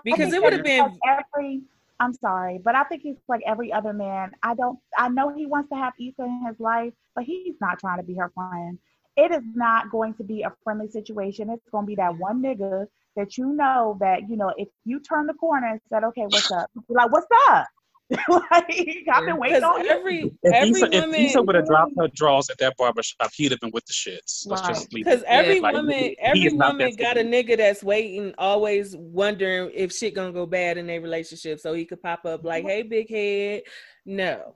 [0.04, 0.91] Because it would have been like
[1.36, 1.62] every.
[2.00, 4.32] I'm sorry, but I think he's like every other man.
[4.43, 4.78] I don't.
[4.98, 8.04] I know he wants to have Issa in his life, but he's not trying to
[8.04, 8.78] be her friend.
[9.15, 11.50] It is not going to be a friendly situation.
[11.50, 15.00] It's going to be that one nigga that you know that you know if you
[15.00, 17.67] turn the corner and said, "Okay, what's up?" Like, "What's up?"
[18.30, 19.89] like I've been waiting because on you.
[19.89, 23.32] every If every Issa, if woman Issa would have dropped her drawers at that barbershop,
[23.36, 24.46] he'd have been with the shits.
[24.48, 24.70] Let's Right.
[24.76, 28.96] just because every Like, woman he every is woman got a nigga that's waiting, always
[28.96, 32.63] wondering if shit gonna go bad in their relationship, so he could pop up like,
[32.63, 33.63] "Hey, big head."
[34.06, 34.54] No,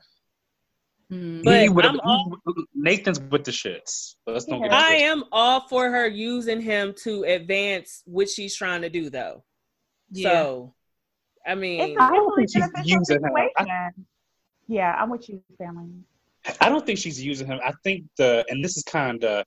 [1.09, 1.41] Hmm.
[1.43, 2.37] But He would've- I'm all-
[2.73, 4.15] Nathan's with the shits.
[4.25, 8.81] Let's don't get I am all for her using him to advance what she's trying
[8.83, 9.43] to do, though.
[10.09, 10.29] Yeah.
[10.31, 10.73] So,
[11.45, 13.31] I It's I don't think she's using him.
[13.35, 13.91] I-
[14.67, 15.89] Yeah, I'm with you, family.
[16.59, 17.59] I don't think she's using him.
[17.63, 19.45] I think the and this is kind of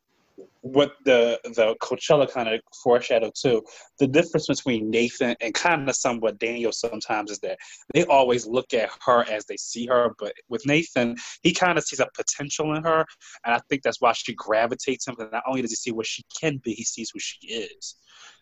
[0.61, 3.62] what the the Coachella kind of foreshadowed too.
[3.98, 7.58] The difference between Nathan and kind of somewhat Daniel sometimes is that
[7.92, 11.85] they always look at her as they see her, but with Nathan, he kind of
[11.85, 13.04] sees a potential in her,
[13.44, 15.14] and I think that's why she gravitates him.
[15.16, 17.96] Because not only does he see what she can be, he sees who she is.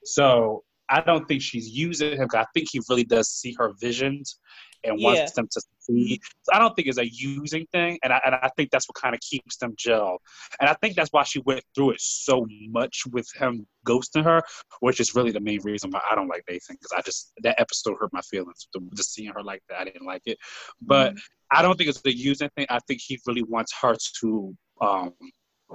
[0.04, 2.28] So I don't think she's using him.
[2.34, 4.38] I think he really does see her visions
[4.84, 5.04] and Yeah.
[5.06, 6.20] wants them to feed.
[6.42, 8.96] So I don't think it's a using thing, and I and I think that's what
[8.96, 10.20] kind of keeps them gel.
[10.60, 14.42] And I think that's why she went through it so much with him ghosting her,
[14.80, 17.60] which is really the main reason why I don't like Nathan because I just that
[17.60, 18.68] episode hurt my feelings.
[18.94, 20.38] Just seeing her like that, I didn't like it.
[20.80, 21.58] But mm-hmm.
[21.58, 22.66] I don't think it's the using thing.
[22.68, 25.14] I think he really wants her to um,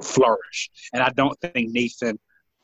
[0.02, 2.20] flourish, and I don't think Nathan.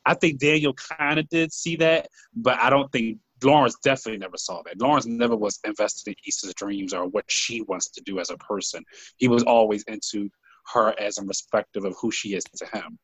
[0.05, 4.37] I think Daniel kind of did see that, but I don't think Lawrence definitely never
[4.37, 4.79] saw that.
[4.79, 8.37] Lawrence never was invested in Issa's dreams or what she wants to do as a
[8.37, 8.83] person.
[9.17, 10.29] He was always into
[10.73, 12.99] her as a respective of who she is to him.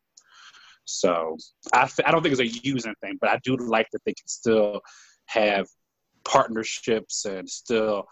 [0.85, 1.37] So
[1.73, 4.81] I, don't think it's a using thing, but I do like that they can still
[5.25, 5.67] have
[6.23, 8.05] partnerships and still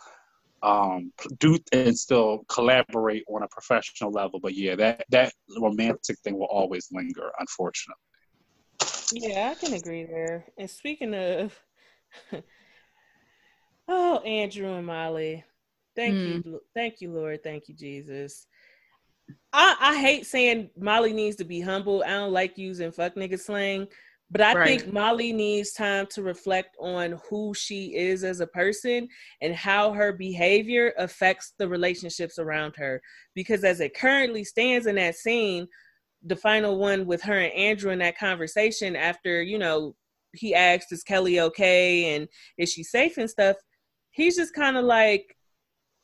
[0.61, 4.39] um, do and still collaborate on a professional level.
[4.39, 8.06] But yeah, that that romantic thing will always linger, unfortunately.
[9.13, 10.45] Yeah, I can agree there.
[10.57, 11.57] And speaking of
[13.87, 15.43] oh, Andrew and Molly.
[15.95, 16.45] Thank mm.
[16.45, 16.59] you.
[16.75, 17.43] Thank you, Lord.
[17.43, 18.47] Thank you, Jesus.
[19.51, 22.03] I, I hate saying Molly needs to be humble.
[22.05, 23.87] I don't like using fuck nigga slang,
[24.29, 24.81] but I right.
[24.81, 29.07] think Molly needs time to reflect on who she is as a person
[29.41, 33.01] and how her behavior affects the relationships around her.
[33.33, 35.67] Because as it currently stands in that scene,
[36.27, 39.95] the final one with her and Andrew in that conversation after, you know,
[40.33, 43.55] he asked, "Is Kelly okay?" and "Is she safe?" and stuff.
[44.11, 45.35] He's just kind of like,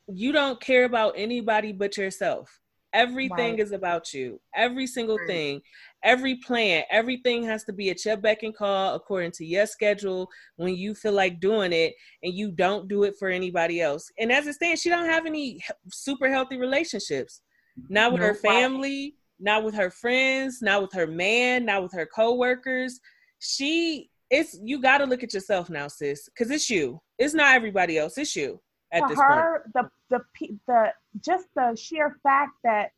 [0.07, 2.59] "You don't care about anybody but yourself.
[2.93, 3.59] Everything right.
[3.59, 4.39] is about you.
[4.55, 5.27] Every single right.
[5.27, 5.61] thing,
[6.03, 10.29] every plan, everything has to be at your beck and call according to your schedule
[10.57, 14.11] when you feel like doing it, and you don't do it for anybody else.
[14.19, 15.59] And as it stands, she don't have any
[15.91, 17.41] super healthy relationships.
[17.89, 21.91] Not with no, her family." Not with her friends, not with her man, not with
[21.93, 22.99] her coworkers.
[23.39, 27.01] She it's you got to look at yourself now, sis, because it's you.
[27.19, 28.17] It's not everybody else.
[28.17, 28.59] It's you.
[28.91, 29.91] At For this her, point.
[30.09, 32.91] the the the just the sheer fact that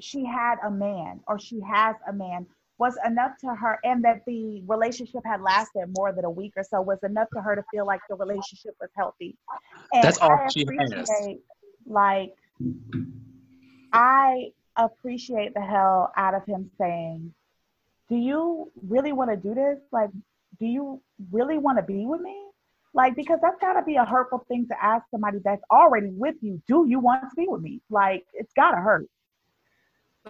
[0.00, 2.46] she had a man or she has a man
[2.78, 6.62] was enough to her, and that the relationship had lasted more than a week or
[6.62, 9.36] so was enough to her to feel like the relationship was healthy.
[9.92, 11.10] And That's all I she has.
[11.86, 12.34] Like,
[13.92, 14.52] I
[14.84, 17.34] appreciate the hell out of him saying,
[18.08, 19.78] "Do you really want to do this?
[19.92, 20.10] Like,
[20.58, 22.36] do you really want to be with me?
[22.94, 26.36] Like, because that's got to be a hurtful thing to ask somebody that's already with
[26.40, 26.60] you.
[26.66, 27.80] Do you want to be with me?
[27.90, 29.08] Like, it's got to hurt.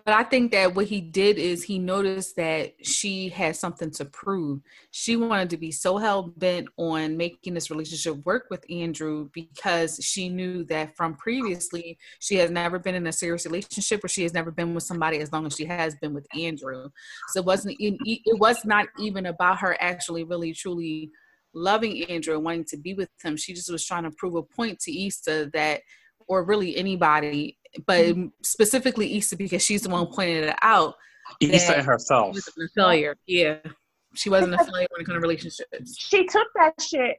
[0.04, 4.04] But I think that what he did is he noticed that she had something to
[4.04, 4.60] prove.
[4.90, 9.98] She wanted to be so hell bent on making this relationship work with Andrew because
[10.02, 14.22] she knew that from previously she has never been in a serious relationship or she
[14.22, 16.88] has never been with somebody as long as she has been with Andrew.
[17.28, 21.10] So it wasn't it was not even about her actually really truly
[21.54, 23.36] loving Andrew and wanting to be with him.
[23.36, 25.80] She just was trying to prove a point to Issa that
[26.28, 28.26] or really anybody but mm-hmm.
[28.42, 30.94] specifically Issa because she's the one who pointed it out.
[31.40, 32.34] Issa herself.
[32.34, 33.16] She was a failure.
[33.26, 33.58] Yeah.
[34.14, 35.96] She wasn't a failure when it comes to relationships.
[35.98, 37.18] She took that shit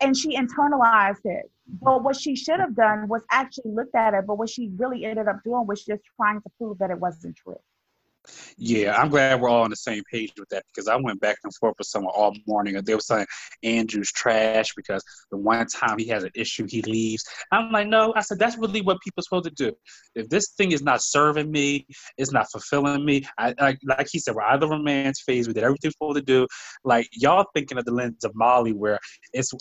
[0.00, 1.50] and she internalized it.
[1.82, 4.26] But what she should have done was actually looked at it.
[4.26, 7.36] But what she really ended up doing was just trying to prove that it wasn't
[7.36, 7.58] true.
[8.56, 11.36] Yeah, I'm glad we're all on the same page with that because I went back
[11.44, 13.26] and forth with someone all morning they were saying
[13.62, 17.24] Andrew's trash because the one time he has an issue, he leaves.
[17.52, 19.72] I'm like, no, I said, that's really what people are supposed to do.
[20.14, 21.86] If this thing is not serving me,
[22.18, 25.64] it's not fulfilling me, I, I like he said, we're either man's phase, we did
[25.64, 26.46] everything we're supposed to do.
[26.84, 28.98] Like, y'all thinking of the lens of Molly where
[29.32, 29.52] it's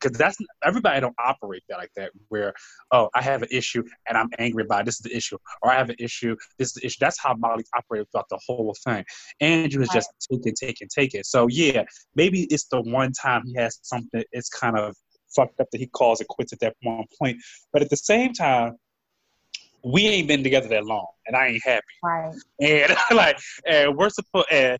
[0.00, 2.52] because that's everybody don't operate that like that, where,
[2.92, 4.86] oh, I have an issue and I'm angry about it.
[4.86, 5.38] This is the issue.
[5.62, 6.98] Or I have an issue, this is the issue.
[7.00, 9.04] That's how Molly operates throughout the whole thing.
[9.40, 11.26] Andrew is just take it, take it, take it.
[11.26, 11.84] So yeah,
[12.14, 14.22] maybe it's the one time he has something.
[14.32, 14.94] It's kind of
[15.34, 17.38] fucked up that he calls it quits at that one point.
[17.72, 18.76] But at the same time,
[19.84, 21.84] we ain't been together that long, and I ain't happy.
[22.02, 22.34] Right.
[22.60, 24.78] And like, and we're supposed and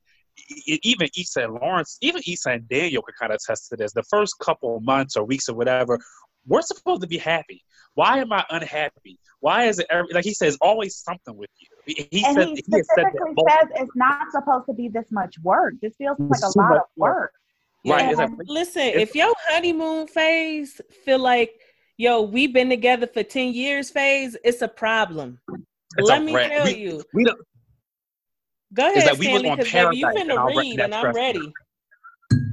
[0.67, 3.93] even Issa and Lawrence, even Issa and Daniel could kind of attest to this.
[3.93, 5.99] The first couple months or weeks or whatever,
[6.47, 7.63] we're supposed to be happy.
[7.95, 9.19] Why am I unhappy?
[9.41, 11.69] Why is it every, like he says always something with you?
[11.87, 15.75] He, and said, he specifically he said it's not supposed to be this much work.
[15.81, 17.33] This feels like a lot of work.
[17.87, 18.17] Right.
[18.17, 21.61] Like, listen, if your honeymoon phase feel like
[21.97, 25.39] yo, we've been together for 10 years phase, it's a problem.
[25.97, 27.03] It's Let a me tell we, you.
[27.15, 27.39] We don't,
[28.75, 31.53] Go ahead, like we Stanley, because baby, you finna read and I'm ready.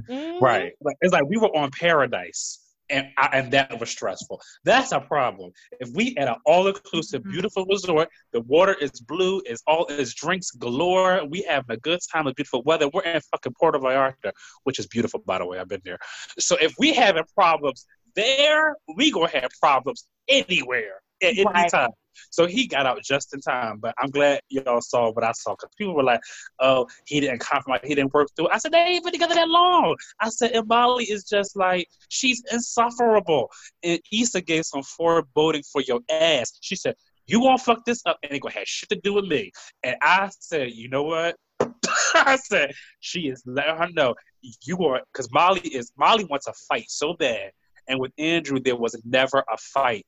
[0.08, 0.42] Mm-hmm.
[0.42, 0.72] Right.
[1.00, 2.60] It's like we were on paradise
[2.90, 4.40] and I, and that was stressful.
[4.64, 5.52] That's a problem.
[5.80, 7.32] If we at an all inclusive, mm-hmm.
[7.32, 11.24] beautiful resort, the water is blue, is all is drinks galore.
[11.28, 12.88] We have a good time with beautiful weather.
[12.92, 14.32] We're in fucking Puerto Vallarta,
[14.64, 15.58] which is beautiful by the way.
[15.58, 15.98] I've been there.
[16.38, 21.00] So if we having problems there, we gonna have problems anywhere.
[21.22, 21.90] at any time.
[22.30, 23.78] So he got out just in time.
[23.78, 26.20] But I'm glad y'all saw what I saw because people were like,
[26.60, 27.80] "Oh, he didn't compromise.
[27.84, 30.52] He didn't work through." it." I said, "They ain't been together that long." I said,
[30.52, 33.50] "And Molly is just like she's insufferable."
[33.82, 36.58] And Issa gave some foreboding for your ass.
[36.60, 36.94] She said,
[37.26, 39.50] "You won't fuck this up, and it gonna have shit to do with me."
[39.82, 41.36] And I said, "You know what?"
[42.14, 44.14] I said, "She is letting her know
[44.62, 47.52] you are because Molly is Molly wants a fight so bad."
[47.86, 50.06] And with Andrew, there was never a fight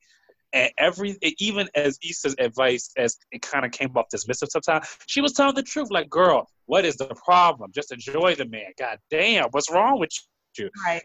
[0.56, 5.20] and every even as Issa's advice as it kind of came off dismissive sometimes, she
[5.20, 5.88] was telling the truth.
[5.90, 7.70] Like, girl, what is the problem?
[7.74, 8.72] Just enjoy the man.
[8.78, 10.10] God damn, what's wrong with
[10.58, 10.70] you?
[10.86, 11.02] Right.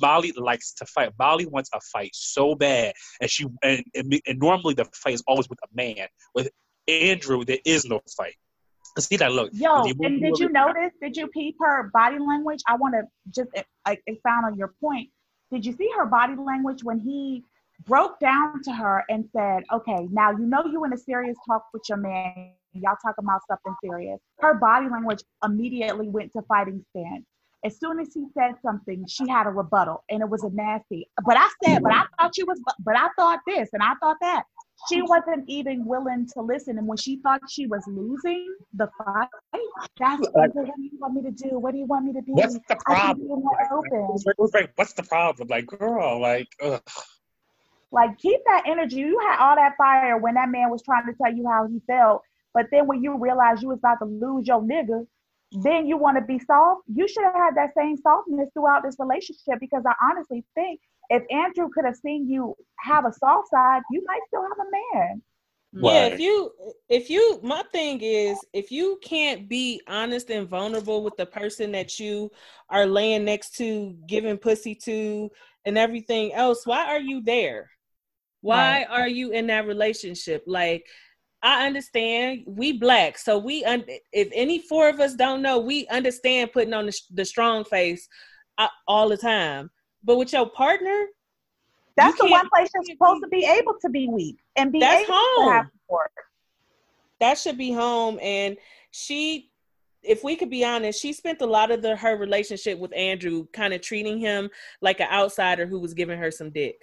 [0.00, 1.10] Molly likes to fight.
[1.18, 5.24] Molly wants a fight so bad, and she and, and, and normally the fight is
[5.26, 6.06] always with a man.
[6.34, 6.48] With
[6.86, 8.34] Andrew, there is no fight.
[8.96, 9.50] See that look.
[9.52, 10.92] Yo, and did you notice?
[11.02, 12.60] Did you peep her body language?
[12.68, 15.08] I want to just uh, like expound on your point.
[15.50, 17.42] Did you see her body language when he
[17.86, 21.64] broke down to her and said, "Okay, now you know you in a serious talk
[21.72, 22.52] with your man.
[22.72, 27.24] Y'all talking about something serious." Her body language immediately went to fighting stance.
[27.64, 31.08] As soon as he said something, she had a rebuttal, and it was a nasty.
[31.24, 34.16] But I said, "But I thought you was, but I thought this, and I thought
[34.20, 34.44] that."
[34.88, 39.28] She wasn't even willing to listen, and when she thought she was losing the fight,
[39.98, 41.58] that's Like- what do you want me to do?
[41.58, 42.32] What do you want me to be?
[42.32, 43.26] What's the problem?
[43.26, 43.92] be more Like, open.
[44.00, 45.48] it was like- it was like, what's the problem?
[45.48, 46.82] Like, girl, like, ugh.
[47.94, 48.96] Like keep that energy.
[48.96, 51.80] You had all that fire when that man was trying to tell you how he
[51.86, 52.22] felt,
[52.52, 55.06] but then when you realize you was about to lose your nigga,
[55.62, 56.82] then you want to be soft.
[56.92, 61.22] You should have had that same softness throughout this relationship because I honestly think if
[61.30, 65.22] Andrew could have seen you have a soft side, you might still have a man.
[65.76, 66.52] Yeah, if you
[66.88, 71.72] if you my thing is if you can't be honest and vulnerable with the person
[71.72, 72.30] that you
[72.70, 75.30] are laying next to, giving pussy to,
[75.64, 77.70] and everything else, why are you there?
[78.44, 80.44] Why are you in that relationship?
[80.46, 80.86] Like
[81.42, 85.86] I understand we black, so we un- if any four of us don't know, we
[85.88, 88.08] understand putting on the, sh- the strong face
[88.58, 89.70] uh, all the time.
[90.02, 91.06] But with your partner,
[91.96, 95.04] That's the one place you're supposed to be able to be weak and be That's
[95.04, 95.48] able home.
[95.48, 96.10] to have support.
[97.20, 98.56] that should be home and
[98.90, 99.50] she
[100.02, 103.46] if we could be honest she spent a lot of the her relationship with andrew
[103.52, 104.50] kind of treating him
[104.82, 106.76] like an outsider who was giving her some dick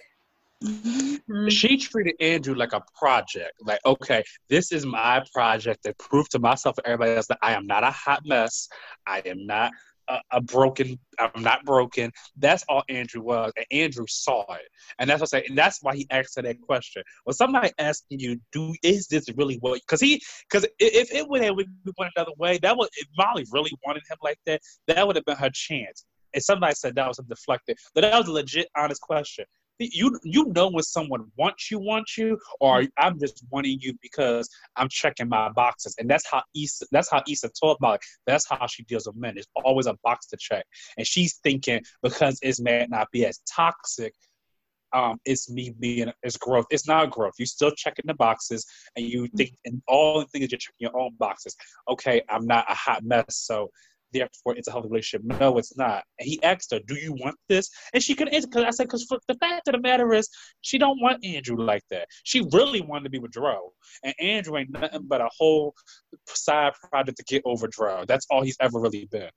[0.62, 1.48] Mm-hmm.
[1.48, 3.52] She treated Andrew like a project.
[3.60, 7.54] Like, okay, this is my project to prove to myself and everybody else that I
[7.54, 8.68] am not a hot mess.
[9.06, 9.72] I am not
[10.08, 10.98] a, a broken.
[11.18, 12.10] I'm not broken.
[12.36, 15.46] That's all Andrew was, and Andrew saw it, and that's what I say.
[15.48, 17.02] And that's why he asked her that question.
[17.24, 21.42] When somebody asking you, "Do is this really what?" Because he, because if it would
[21.42, 24.60] have went another way, that would if Molly really wanted him like that.
[24.88, 26.04] That would have been her chance.
[26.34, 29.44] And somebody said that was a deflected, but that was a legit, honest question
[29.92, 34.48] you you know when someone wants you wants you or I'm just wanting you because
[34.76, 35.94] I'm checking my boxes.
[35.98, 39.36] And that's how Issa that's how Issa told Molly that's how she deals with men.
[39.36, 40.64] It's always a box to check.
[40.96, 44.14] And she's thinking because it may not be as toxic
[44.94, 46.66] um it's me being it's growth.
[46.70, 47.34] It's not growth.
[47.38, 48.66] You still checking the boxes
[48.96, 51.56] and you think and all the things you're checking your own boxes.
[51.88, 53.70] Okay I'm not a hot mess so
[54.12, 55.24] therefore it's a healthy relationship.
[55.24, 56.04] No, it's not.
[56.18, 58.84] And he asked her, "Do you want this?" And she couldn't answer because I said,
[58.84, 60.28] "Because the fact of the matter is,
[60.60, 62.08] she don't want Andrew like that.
[62.24, 63.72] She really wanted to be with Dro,
[64.04, 65.74] and Andrew ain't nothing but a whole
[66.26, 68.04] side project to get over Dro.
[68.06, 69.30] That's all he's ever really been.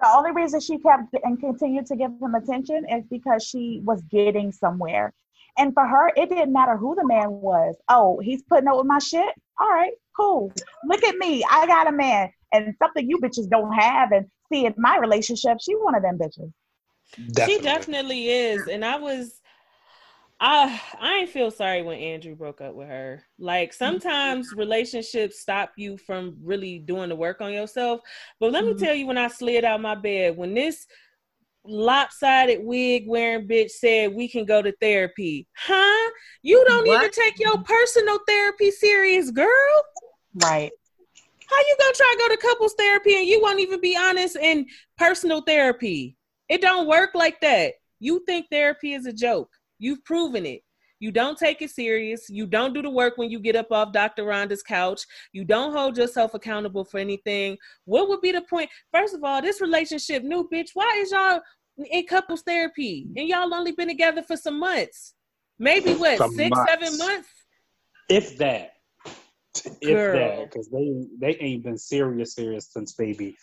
[0.00, 4.02] The only reason she kept and continued to give him attention is because she was
[4.10, 5.12] getting somewhere.
[5.56, 7.76] And for her, it didn't matter who the man was.
[7.88, 9.32] Oh, he's putting up with my shit.
[9.60, 10.52] All right, cool.
[10.86, 11.44] Look at me.
[11.48, 12.30] I got a man.
[12.54, 14.12] And something you bitches don't have.
[14.12, 16.52] And see, in my relationship, she one of them bitches.
[17.46, 19.40] she definitely is and i was
[20.40, 25.70] i i ain't feel sorry when andrew broke up with her like sometimes relationships stop
[25.76, 28.00] you from really doing the work on yourself
[28.40, 28.78] but let me Mhm.
[28.78, 30.86] tell you when i slid out my bed when this
[31.64, 36.10] lopsided wig wearing bitch said we can go to therapy huh
[36.42, 37.12] you don't even What?
[37.12, 39.84] take your personal therapy serious girl
[40.34, 40.72] Right.
[41.50, 44.36] How you gonna try to go to couples therapy and you won't even be honest
[44.36, 44.66] in
[44.98, 46.16] personal therapy?
[46.48, 47.74] It don't work like that.
[48.00, 49.50] You think therapy is a joke.
[49.78, 50.62] You've proven it.
[51.00, 52.30] You don't take it serious.
[52.30, 54.24] You don't do the work when you get up off Dr.
[54.24, 55.02] Rhonda's couch.
[55.32, 57.58] You don't hold yourself accountable for anything.
[57.84, 58.70] What would be the point?
[58.92, 60.70] First of all, this relationship new, bitch.
[60.74, 61.40] Why is y'all
[61.76, 65.14] in couples therapy and y'all only been together for some months?
[65.58, 66.72] Maybe what Some six, months.
[66.72, 67.28] seven months?
[68.08, 68.73] if that,
[69.80, 70.18] if Girl.
[70.18, 73.36] that, because they they ain't been serious serious since maybe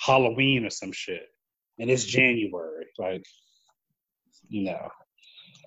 [0.00, 1.26] Halloween or some shit,
[1.78, 2.86] and it's January.
[2.98, 3.24] Like,
[4.50, 4.88] no.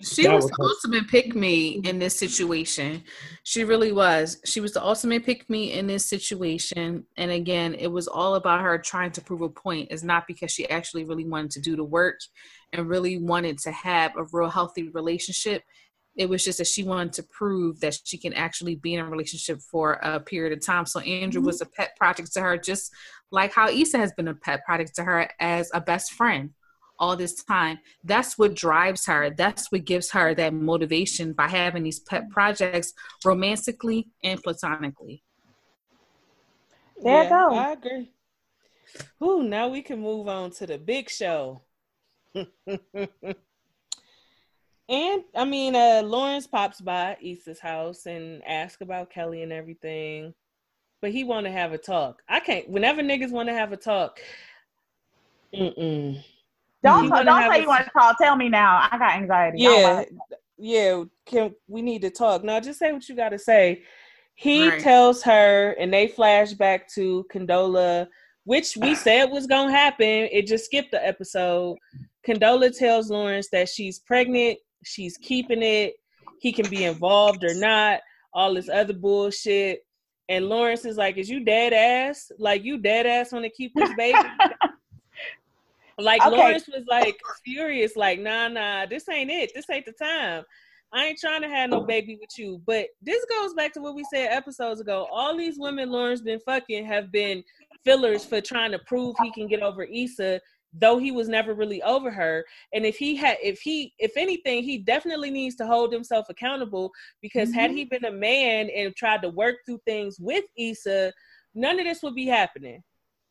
[0.03, 3.03] She That was was the her- ultimate pick me in this situation.
[3.43, 4.39] She really was.
[4.45, 7.03] She was the ultimate pick me in this situation.
[7.17, 9.87] And again, it was all about her trying to prove a point.
[9.89, 12.19] It's not because she actually really wanted to do the work
[12.73, 15.63] and really wanted to have a real healthy relationship.
[16.17, 19.09] It was just that she wanted to prove that she can actually be in a
[19.09, 20.85] relationship for a period of time.
[20.85, 21.47] So Andrew mm-hmm.
[21.47, 22.91] was a pet project to her, just
[23.31, 26.51] like how Issa has been a pet project to her as a best friend
[26.99, 27.79] all this time.
[28.03, 29.29] That's what drives her.
[29.29, 32.93] That's what gives her that motivation by having these pet projects
[33.23, 35.23] romantically and platonically.
[37.01, 37.53] There you go.
[37.53, 38.11] I agree.
[39.21, 41.61] Ooh, now we can move on to the big show.
[44.89, 50.33] and I mean, uh Lawrence pops by Issa's house and asks about Kelly and everything.
[51.01, 52.21] But he wanna have a talk.
[52.27, 54.19] I can't whenever niggas wanna have a talk.
[55.53, 56.23] Mm-mm.
[56.83, 58.13] Don't You don't say you want to call.
[58.21, 58.87] Tell me now.
[58.91, 59.65] I got anxiety.
[59.65, 60.19] I don't
[60.57, 61.03] Yeah, yeah.
[61.25, 62.43] Can we need to talk?
[62.43, 63.83] No, just say what you got to say.
[64.35, 64.79] He Right.
[64.79, 68.07] tells her, and they flash back to Condola,
[68.43, 70.29] which we said was gonna happen.
[70.31, 71.77] It just skipped the episode.
[72.25, 74.59] Condola tells Lawrence that she's pregnant.
[74.87, 75.95] She's keeping it.
[76.39, 77.99] He can be involved or not.
[78.33, 79.81] All this other bullshit.
[80.29, 82.31] And Lawrence is like, "Is you dead ass?
[82.37, 84.19] Like you dead ass want to keep this baby?"
[85.99, 86.35] Like Okay.
[86.35, 89.51] Lawrence was like furious, like, nah, nah, this ain't it.
[89.55, 90.43] This ain't the time.
[90.93, 92.61] I ain't trying to have no baby with you.
[92.65, 95.07] But this goes back to what we said episodes ago.
[95.11, 97.43] All these women Lawrence been fucking have been
[97.83, 100.39] fillers for trying to prove he can get over Issa,
[100.73, 102.45] though he was never really over her.
[102.73, 106.91] And if he had if he if anything, he definitely needs to hold himself accountable
[107.21, 108.03] because had he mm-hmm.
[108.03, 111.13] been a man and tried to work through things with Issa,
[111.53, 112.83] none of this would be happening.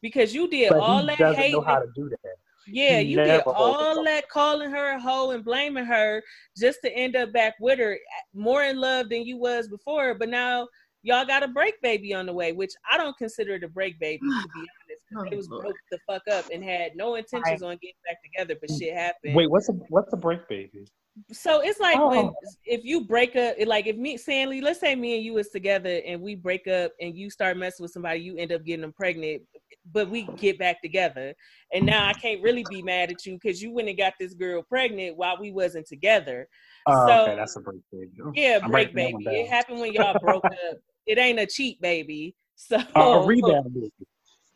[0.03, 2.37] Because you did But all he that doesn't hate know how to do that.
[2.67, 6.23] yeah, you did never all that calling her a hoe and blaming her
[6.57, 7.99] just to end up back with her,
[8.35, 10.15] more in love than you was before.
[10.15, 10.69] But now
[11.03, 13.99] y'all got a break baby on the way, which I don't consider it a break
[13.99, 14.86] baby to be honest.
[15.13, 15.63] 'Cause They was Oh, Lord.
[15.65, 19.35] broke the fuck up and had no intentions on getting back together, but shit happened.
[19.35, 20.85] Wait, what's a what's a break baby?
[21.33, 22.37] So it's like when Oh.
[22.67, 26.03] if you break up, like if me, Sandy, let's say me and you is together
[26.05, 28.93] and we break up and you start messing with somebody, you end up getting them
[28.93, 29.43] pregnant,
[29.93, 31.35] but we get back together,
[31.73, 34.35] and now I can't really be mad at you because you went and got this
[34.35, 36.49] girl pregnant while we wasn't together.
[36.87, 38.11] Oh, So- okay, that's a break baby.
[38.35, 39.37] Yeah, I'm break writing that one baby.
[39.41, 40.53] It happened when y'all broke up.
[41.07, 42.35] It ain't a cheat baby.
[42.57, 43.93] So Uh, a rebound baby.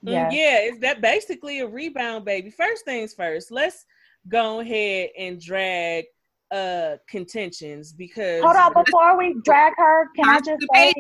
[0.04, 0.32] Mm, Yes.
[0.32, 2.50] Yeah, it's that basically a rebound baby.
[2.50, 3.84] First things first, let's
[4.28, 6.04] go ahead and drag
[6.50, 10.92] uh contentions because Hold on, before we drag her, can I just say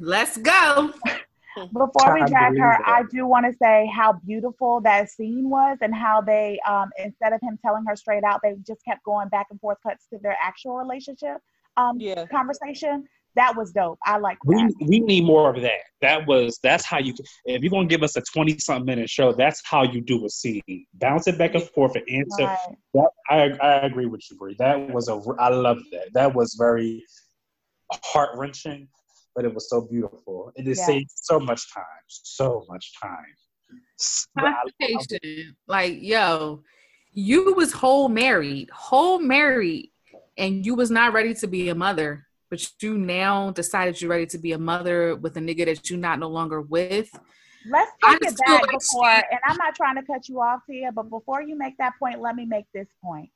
[0.00, 0.92] Let's go.
[1.72, 5.94] before we drag her, I do want to say how beautiful that scene was and
[5.94, 9.46] how they um instead of him telling her straight out, they just kept going back
[9.50, 11.38] and forth cuts to their actual relationship
[11.76, 12.24] um Yeah.
[12.26, 13.06] conversation.
[13.36, 13.98] That was dope.
[14.04, 14.72] I like We that.
[14.80, 15.80] we we need more of that.
[16.00, 17.14] That was that's how you
[17.44, 20.30] if you're gonna give us a twenty something minute show, that's how you do a
[20.30, 20.62] scene.
[20.94, 22.44] Bounce it back and forth and answer.
[22.44, 22.76] Right.
[22.94, 24.56] That I I agree with you, Bree.
[24.58, 26.12] That was a I love that.
[26.14, 27.04] That was very
[27.92, 28.88] heart wrenching,
[29.34, 30.52] but it was so beautiful.
[30.56, 30.94] And It just Yeah.
[30.96, 33.34] saved so much time, so much time.
[34.00, 36.62] S- I- I- Like, yo,
[37.12, 39.90] you was whole married, whole married,
[40.36, 42.26] and you was not ready to be a mother.
[42.50, 45.98] But you now decided you're ready to be a mother with a nigga that you're
[45.98, 47.10] not no longer with.
[47.68, 50.60] Let's take it back like before, she- and I'm not trying to cut you off
[50.68, 53.30] here, but before you make that point, let me make this point.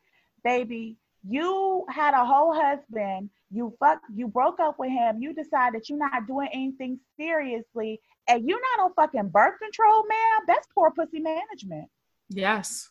[0.44, 0.96] Baby,
[1.28, 5.98] you had a whole husband, you fuck you broke up with him, you decided you're
[5.98, 10.42] not doing anything seriously, and you're not on fucking birth control, ma'am.
[10.46, 11.88] That's poor pussy management.
[12.28, 12.88] Yes.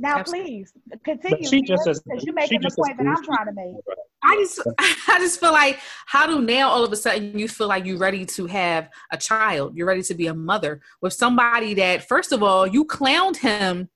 [0.00, 0.50] Now Absolutely.
[0.50, 0.72] please
[1.04, 3.52] continue But she just because says- you're making the just point that I'm trying to
[3.52, 3.74] make.
[4.22, 4.60] I just
[5.08, 7.98] I just feel like how do now all of a sudden you feel like you're
[7.98, 12.32] ready to have a child, you're ready to be a mother with somebody that first
[12.32, 13.90] of all you clowned him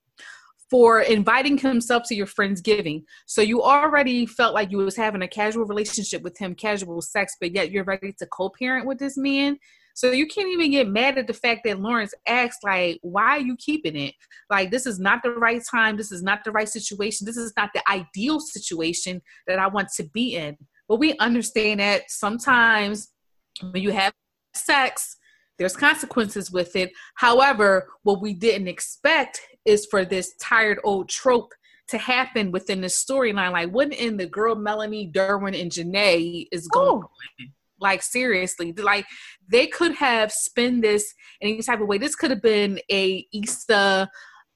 [0.70, 3.05] for inviting himself to your friend's giving.
[3.26, 7.36] So you already felt like you was having a casual relationship with him, casual sex,
[7.40, 9.59] but yet you're ready to co-parent with this man.
[9.95, 13.40] So you can't even get mad at the fact that Lawrence asked, like, why are
[13.40, 14.14] you keeping it?
[14.51, 15.97] Like, this is not the right time.
[15.97, 17.24] This is not the right situation.
[17.24, 20.57] This is not the ideal situation that I want to be in.
[20.88, 23.12] But we understand that sometimes
[23.61, 24.12] when you have
[24.55, 25.16] sex,
[25.59, 26.90] there's consequences with it.
[27.14, 31.53] However, what we didn't expect is for this tired old trope
[31.88, 33.53] to happen within this storyline.
[33.53, 37.47] Like, what in the girl Melanie, Derwin, and Janay is going Ooh.
[37.81, 39.07] Like seriously, like
[39.49, 41.99] they could have spin this in any type of way.
[41.99, 44.09] This could have been a Easter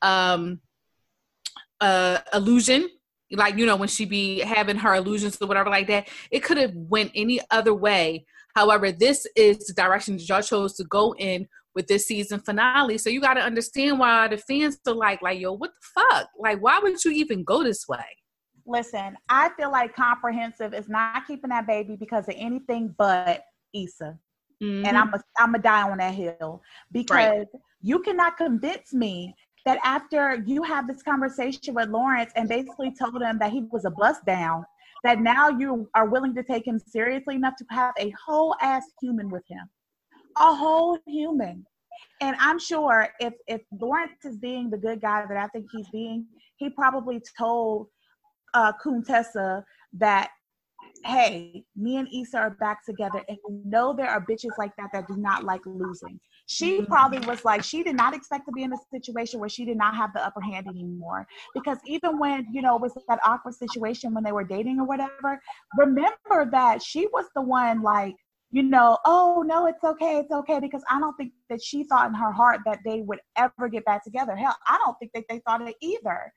[0.02, 0.60] um
[1.80, 2.88] uh illusion.
[3.30, 6.08] Like you know when she be having her illusions or whatever like that.
[6.30, 8.26] It could have went any other way.
[8.54, 12.98] However this is the direction that y'all chose to go in with this season finale.
[12.98, 16.28] So you got to understand why the fans are like like yo what the fuck?
[16.38, 18.04] Like why would you even go this way
[18.68, 24.18] Listen, I feel like comprehensive is not keeping that baby because of anything but Issa.
[24.62, 24.86] Mhm.
[24.86, 26.60] and I'm a, I'm a die on that hill
[26.90, 27.46] because
[27.80, 33.22] you cannot convince me that after you have this conversation with Lawrence and basically told
[33.22, 34.64] him that he was a bust down,
[35.04, 38.84] that now you are willing to take him seriously enough to have a whole ass
[39.00, 39.68] human with him,
[40.36, 41.64] a whole human.
[42.20, 45.88] And I'm sure if if Lawrence is being the good guy that I think he's
[45.90, 47.88] being, he probably told
[48.54, 49.62] uh Kuntessa
[49.94, 50.30] that
[51.04, 54.90] hey, me and Issa are back together, and you know there are bitches like that
[54.92, 56.18] that do not like losing.
[56.46, 59.66] She probably was like, she did not expect to be in a situation where she
[59.66, 61.26] did not have the upper hand anymore.
[61.54, 64.86] Because even when, you know, it was that awkward situation when they were dating or
[64.86, 65.40] whatever,
[65.76, 68.16] remember that she was the one like,
[68.50, 70.58] you know, oh no, it's okay, it's okay.
[70.58, 73.84] Because I don't think that she thought in her heart that they would ever get
[73.84, 74.34] back together.
[74.34, 76.32] Hell, I don't think that they thought it either.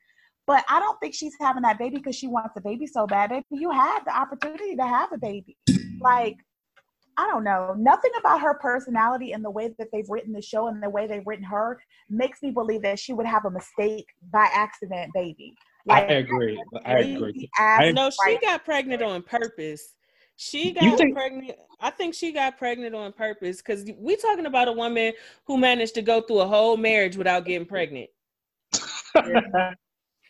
[0.46, 3.30] But I don't think she's having that baby because she wants a baby so bad.
[3.30, 5.56] Baby, you have the opportunity to have a baby.
[6.00, 6.36] Like,
[7.16, 7.74] I don't know.
[7.78, 11.06] Nothing about her personality and the way that they've written the show and the way
[11.06, 11.78] they've written her
[12.10, 15.54] makes me believe that she would have a mistake by accident baby.
[15.88, 16.62] I agree.
[16.84, 17.18] I agree.
[17.18, 18.40] crazy ass No, she right.
[18.40, 19.94] got pregnant on purpose.
[20.36, 21.52] She got think- pregnant.
[21.80, 25.12] I think she got pregnant on purpose because we talking about a woman
[25.46, 28.08] who managed to go through a whole marriage without getting pregnant.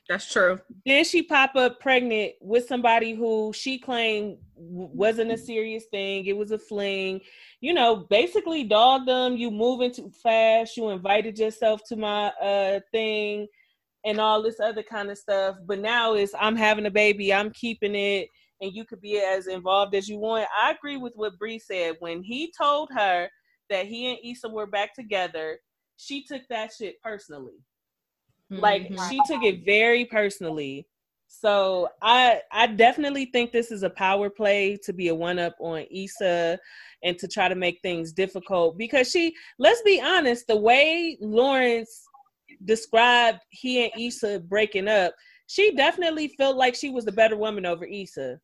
[0.08, 5.84] that's true Then she pop up pregnant with somebody who she claimed wasn't a serious
[5.90, 6.26] thing.
[6.26, 7.20] It was a fling.
[7.60, 9.36] You know, basically dog them.
[9.36, 10.76] You moving too fast.
[10.76, 13.46] You invited yourself to my uh thing
[14.04, 15.56] and all this other kind of stuff.
[15.66, 17.32] But now it's I'm having a baby.
[17.32, 18.28] I'm keeping it.
[18.60, 20.46] And you could be as involved as you want.
[20.56, 21.96] I agree with what Bree said.
[21.98, 23.28] When he told her
[23.70, 25.58] that he and Issa were back together,
[25.96, 27.54] she took that shit personally
[28.60, 29.08] like Mhm.
[29.08, 30.86] she took it very personally.
[31.28, 35.54] So i i definitely think this is a power play to be a one up
[35.60, 36.58] on Issa
[37.02, 38.76] and to try to make things difficult.
[38.76, 42.02] Because she let's be honest the way lawrence
[42.64, 45.14] described he and Issa breaking up
[45.46, 48.38] she definitely felt like she was the better woman over Issa.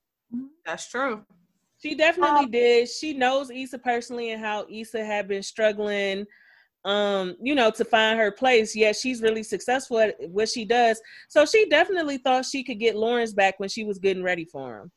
[0.64, 1.24] That's true.
[1.80, 2.88] She definitely Um, did.
[2.90, 6.26] She knows Issa personally and how Issa had been struggling,
[6.88, 8.74] um, you know, to find her place.
[8.74, 11.00] Yet she's really successful at what she does.
[11.28, 14.80] So she definitely thought she could get Lawrence back when she was getting ready for
[14.80, 14.90] him,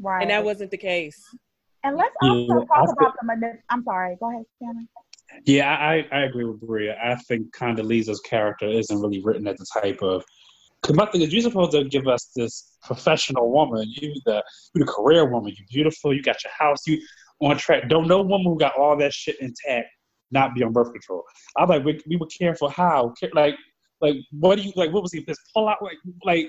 [0.00, 0.22] right.
[0.22, 1.22] and that wasn't the case.
[1.84, 4.16] and let's Yeah, also I talk about the manip- I'm sorry.
[4.18, 4.88] Go ahead, Shannon.
[5.44, 6.96] Yeah, I, I agree with Bria.
[7.04, 10.24] I think Condoleezza's character isn't really written as the type of.
[10.80, 13.84] Because my thing is, you're supposed to give us this professional woman.
[13.86, 14.42] You the
[14.74, 15.52] you the career woman.
[15.54, 16.14] You beautiful.
[16.14, 16.86] You got your house.
[16.86, 16.98] You
[17.40, 17.88] on track.
[17.90, 19.88] Don't no woman who got all that shit intact
[20.30, 21.24] not be on birth control.
[21.56, 22.68] I'm like, we, we were careful.
[22.68, 23.12] How?
[23.34, 23.56] Like,
[24.00, 24.92] like what do you like?
[24.92, 25.24] What was he?
[25.26, 26.48] This pull out like like.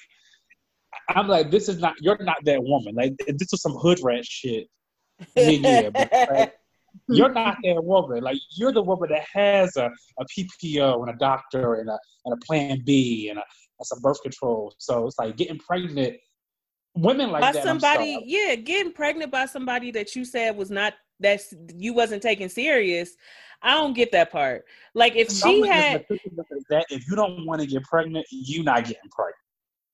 [1.10, 1.94] I'm like, this is not.
[2.02, 2.96] You're not that woman.
[2.96, 4.68] Like, this was some hood rat shit.
[5.36, 6.54] Yeah, yeah, but, like,
[7.08, 8.24] you're not that woman.
[8.24, 12.34] Like you're the woman that has a, a PPO and a doctor and a and
[12.34, 13.44] a plan B and a
[13.80, 14.74] and some birth control.
[14.78, 16.18] So it's like getting pregnant.
[16.96, 17.64] Women like by that.
[17.64, 22.50] Somebody, yeah, getting pregnant by somebody that you said was not that's you wasn't taking
[22.50, 23.16] serious.
[23.62, 24.66] I don't get that part.
[24.94, 26.06] Like if she had
[26.70, 29.36] that if you don't want to get pregnant, you not getting pregnant.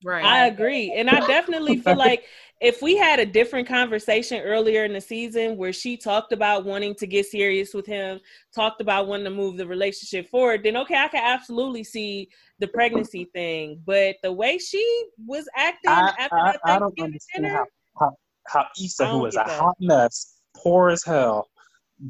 [0.04, 0.94] right I agree.
[0.96, 2.26] And I definitely feel like
[2.62, 6.96] if we had a different conversation earlier in the season where she talked about wanting
[6.96, 8.20] to get serious with him,
[8.54, 12.68] talked about wanting to move the relationship forward, then okay, I can absolutely see the
[12.68, 13.82] pregnancy thing.
[13.86, 17.66] But the way she was acting I, after I, that I don't understand dinner, how,
[18.00, 18.16] how
[18.48, 19.50] how I Issa, who is a that.
[19.50, 21.48] hot mess, poor as hell,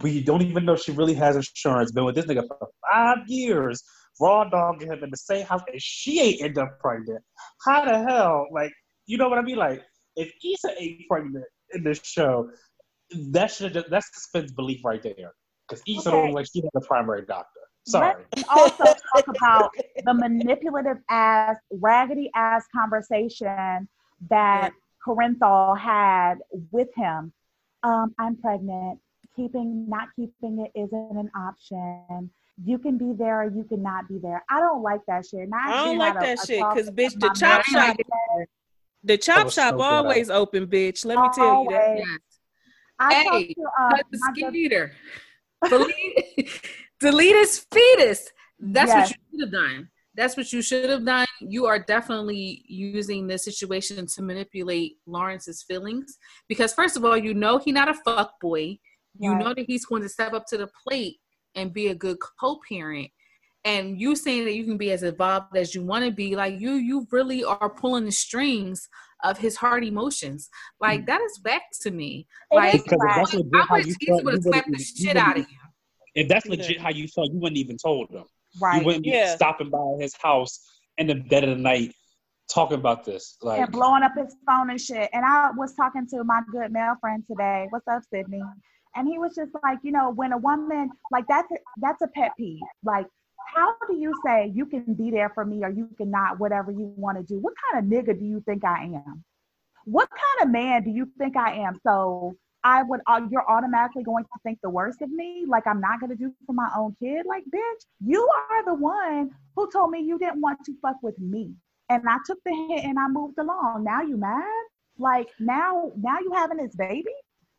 [0.02, 1.92] we don't even know if she really has insurance.
[1.92, 3.84] Been with this nigga for five years,
[4.20, 7.24] raw dogging him in the same house, and she ain't end up pregnant.
[7.64, 8.48] How the hell?
[8.52, 8.72] Like,
[9.06, 9.58] you know what I mean?
[9.58, 9.84] Like,
[10.16, 12.50] if Issa ain't pregnant in this show,
[13.30, 15.34] that should just that's suspends belief right there.
[15.68, 16.22] Because Issa Okay.
[16.22, 17.62] don't like she has a primary doctor.
[17.88, 18.24] Sorry.
[18.36, 18.84] Let's also
[19.14, 19.72] talk about
[20.06, 23.88] the manipulative ass, raggedy ass conversation
[24.30, 24.72] that
[25.06, 26.36] Corinthal had
[26.72, 27.32] with him.
[27.86, 29.00] Um, I'm pregnant.
[29.36, 32.30] Keeping, not keeping it isn't an option.
[32.64, 34.44] You can be there or you can not be there.
[34.50, 35.42] I don't like that shit.
[35.42, 37.98] And I actually don't like had a- that a shit because bitch, the chop shop,
[39.04, 39.84] the chop shop so good.
[39.84, 41.06] always open, bitch.
[41.06, 41.96] Let me tell you that.
[41.98, 42.08] Yes.
[42.98, 44.92] I Hey, talked to Cut the my skeeter.
[45.70, 46.62] delete,
[47.02, 48.32] delete his fetus.
[48.60, 49.10] That's Yes.
[49.12, 49.90] what you should have done.
[50.16, 51.26] That's what you should have done.
[51.42, 57.34] you are definitely using this situation to manipulate Lawrence's feelings because first of all, you
[57.34, 58.80] know he's not a fuck boy.
[59.20, 59.44] You Right.
[59.44, 61.18] know that he's going to step up to the plate
[61.56, 63.10] and be a good co-parent.
[63.66, 66.60] And you saying that you can be as involved as you want to be, like
[66.60, 68.88] you, you really are pulling the strings
[69.24, 70.50] of his hard emotions.
[70.80, 71.08] Like mm.
[71.08, 72.28] that is back to me.
[72.52, 74.44] It Like is Because if that's legit I how wish you he felt, would have
[74.46, 75.58] you slapped the wouldn't- shit out of wouldn't- you.
[76.22, 78.24] If that's legit how you felt, you wouldn't even told him.
[78.60, 78.80] Right.
[78.80, 79.36] You wouldn't be Yeah.
[79.36, 81.94] stopping by his house in the dead of the night
[82.50, 83.38] talking about this.
[83.42, 85.10] Like, and blowing up his phone and shit.
[85.14, 87.68] And I was talking to my good male friend today.
[87.70, 88.44] What's up, Sydney?
[88.96, 92.08] And he was just like, you know, when a woman like that's a, that's a
[92.08, 92.62] pet peeve.
[92.84, 93.08] Like,
[93.54, 96.94] how do you say you can be there for me or you cannot, whatever you
[96.96, 97.40] want to do?
[97.40, 99.24] What kind of nigga do you think I am?
[99.86, 101.80] What kind of man do you think I am?
[101.84, 102.36] So
[102.66, 106.00] I would, uh, you're automatically going to think the worst of me, like I'm not
[106.02, 107.26] going to do for my own kid.
[107.26, 111.18] Like, bitch, you are the one who told me you didn't want to fuck with
[111.20, 111.54] me
[111.90, 113.84] and I took the hit and I moved along.
[113.84, 114.44] Now you mad?
[114.98, 117.12] Like now, now you having this baby?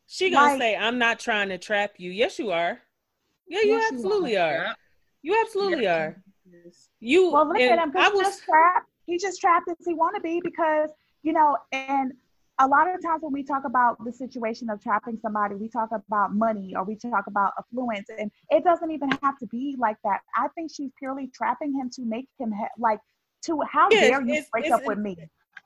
[0.07, 2.81] She gonna Like- say, "I'm not trying to trap you." Yes, you are.
[3.47, 4.75] Yeah, you Yes, you absolutely are.
[5.23, 5.97] You absolutely Yeah.
[5.97, 6.23] are.
[7.01, 7.33] You.
[7.33, 7.93] Well, look at him.
[7.97, 8.23] I was.
[8.23, 8.89] just trapped.
[9.07, 10.91] He's just trapped as he want to be because
[11.23, 11.57] you know.
[11.73, 12.13] And
[12.59, 15.91] a lot of times when we talk about the situation of trapping somebody, we talk
[15.93, 19.97] about money or we talk about affluence, and it doesn't even have to be like
[20.05, 20.21] that.
[20.37, 23.01] I think she's purely trapping him to make him ha- like
[23.43, 25.17] to how Yes, dare you it's- break it's up an- with me?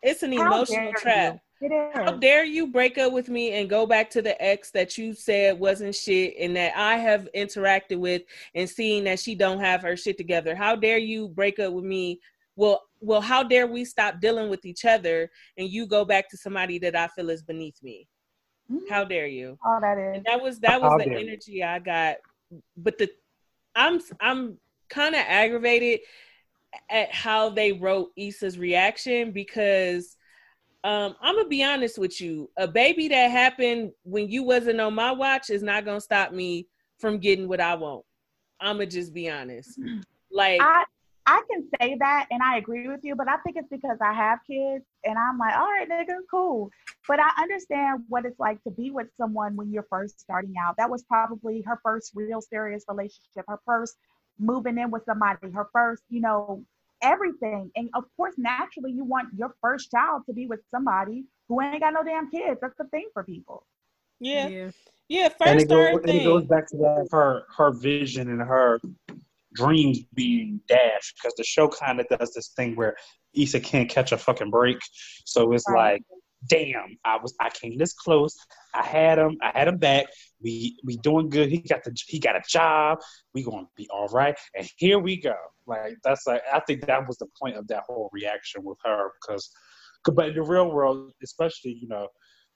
[0.03, 1.39] It's an How emotional trap.
[1.61, 1.69] you?
[1.69, 2.21] It How is.
[2.21, 5.59] dare you break up with me and go back to the ex that you said
[5.61, 8.23] wasn't shit and that I have interacted with
[8.55, 10.55] and seeing that she don't have her shit together?
[10.57, 12.21] How dare you break up with me?
[12.57, 16.37] Well, well, how dare we stop dealing with each other and you go back to
[16.37, 18.09] somebody that I feel is beneath me?
[18.71, 18.89] Mhm.
[18.89, 19.59] How dare you?
[19.65, 20.17] All that is.
[20.17, 21.29] And that was that was How the dare you.
[21.29, 22.17] energy I got.
[22.77, 23.11] But the
[23.75, 26.01] I'm I'm kind of aggravated
[26.89, 30.17] at how they wrote Issa's reaction because
[30.85, 32.51] um I'm gonna be honest with you.
[32.57, 36.67] A baby that happened when you wasn't on my watch is not gonna stop me
[36.99, 38.05] from getting what I want.
[38.61, 39.79] I'ma just be honest.
[40.33, 40.85] Like I
[41.31, 44.13] I can say that and I agree with you, but I think it's because I
[44.13, 46.73] have kids and I'm like, all right, nigga, cool.
[47.07, 50.77] But I understand what it's like to be with someone when you're first starting out.
[50.77, 53.95] That was probably her first real serious relationship, her first
[54.41, 56.65] moving in with somebody, her first, you know,
[57.01, 57.71] everything.
[57.77, 61.81] And of course, naturally, you want your first child to be with somebody who ain't
[61.81, 62.59] got no damn kids.
[62.61, 63.65] That's the thing for people.
[64.19, 64.71] yeah, Yeah.
[65.09, 65.29] yeah.
[65.29, 68.41] First and it, go, third and it goes back to that her her vision and
[68.41, 68.81] her
[69.55, 72.97] dreams being dashed because the show kind of does this thing where
[73.35, 74.79] Issa can't catch a fucking break.
[75.25, 75.93] So it's Right.
[75.95, 76.03] like,
[76.49, 78.37] damn, I was I came this close.
[78.75, 79.39] I had him.
[79.43, 80.07] I had him back.
[80.43, 81.51] We we doing good.
[81.51, 82.99] He got the he got a job.
[83.35, 84.37] We gonna be all right.
[84.57, 85.35] And here we go.
[85.67, 89.11] Like that's like I think that was the point of that whole reaction with her
[89.21, 89.51] because,
[90.15, 92.09] but in the real world, especially you know,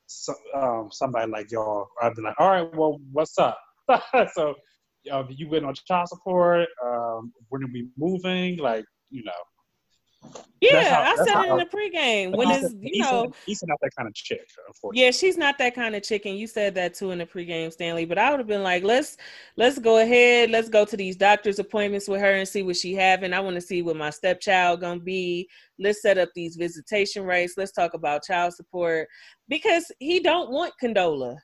[0.06, 3.58] so, um, somebody like y'all, I'd be like, all right, well, what's up?
[4.34, 4.54] so,
[5.10, 6.68] um, you went on child support.
[6.84, 8.58] Um, when are we moving?
[8.58, 9.32] Like, you know,
[10.60, 12.34] Yeah, how- I said it in the pregame.
[12.34, 15.04] When Issa- you know Issa not that kind of chick, unfortunately.
[15.04, 16.36] Yeah, she's not that kind of chicken.
[16.36, 18.06] You said that too in the pregame, Stanley.
[18.06, 19.18] But I would have been like, let's
[19.56, 22.94] let's go ahead, let's go to these doctor's appointments with her and see what she
[22.94, 23.34] having.
[23.34, 25.46] I want to see what my stepchild gonna be.
[25.78, 27.54] Let's set up these visitation rates.
[27.58, 29.08] Let's talk about child support
[29.48, 31.36] because he don't want Condola.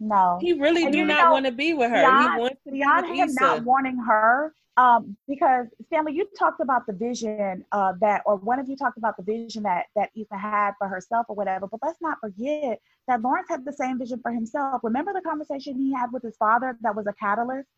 [0.00, 0.38] No.
[0.40, 2.00] He really And do not know, want to be with her.
[2.00, 6.60] beyond- he wants to be with him not wanting her um because stanley you talked
[6.60, 10.10] about the vision uh that or one of you talked about the vision that that
[10.14, 13.98] Issa had for herself or whatever but let's not forget that lawrence had the same
[13.98, 14.80] vision for himself.
[14.84, 17.68] Remember the conversation he had with his father that was a catalyst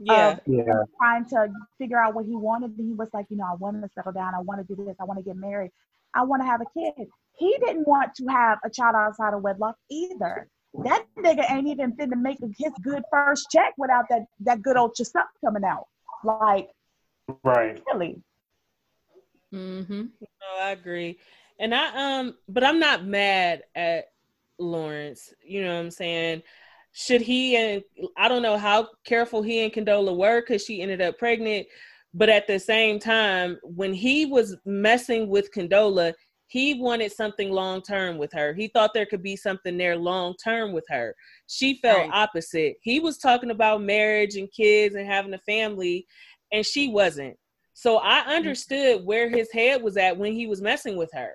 [0.00, 1.48] Yeah, Yeah, trying to
[1.78, 4.12] figure out what he wanted and he was like you know i want to settle
[4.12, 4.32] down.
[4.34, 4.94] I want to do this.
[5.00, 5.72] I want to get married.
[6.14, 7.08] I want to have a kid.
[7.36, 10.48] He didn't want to have a child outside of wedlock either
[10.84, 14.96] that nigga ain't even finna make his good first check without that that good old
[14.96, 15.86] stuff coming out
[16.24, 16.68] like
[17.44, 17.82] right.
[17.86, 18.16] really
[19.54, 20.00] Mm-hmm.
[20.20, 21.18] No, I agree.
[21.58, 24.06] And I um but I'm not mad at
[24.58, 25.32] Lawrence.
[25.44, 26.42] You know what I'm saying?
[26.92, 27.82] Should he and
[28.16, 31.66] I don't know how careful he and Condola were because she ended up pregnant.
[32.14, 36.14] But at the same time, when he was messing with Condola,
[36.48, 38.54] he wanted something long term with her.
[38.54, 41.14] He thought there could be something there long term with her.
[41.48, 42.10] She felt Right.
[42.12, 42.76] opposite.
[42.82, 46.06] He was talking about marriage and kids and having a family,
[46.52, 47.36] and she wasn't.
[47.74, 51.34] So I understood where his head was at when he was messing with her.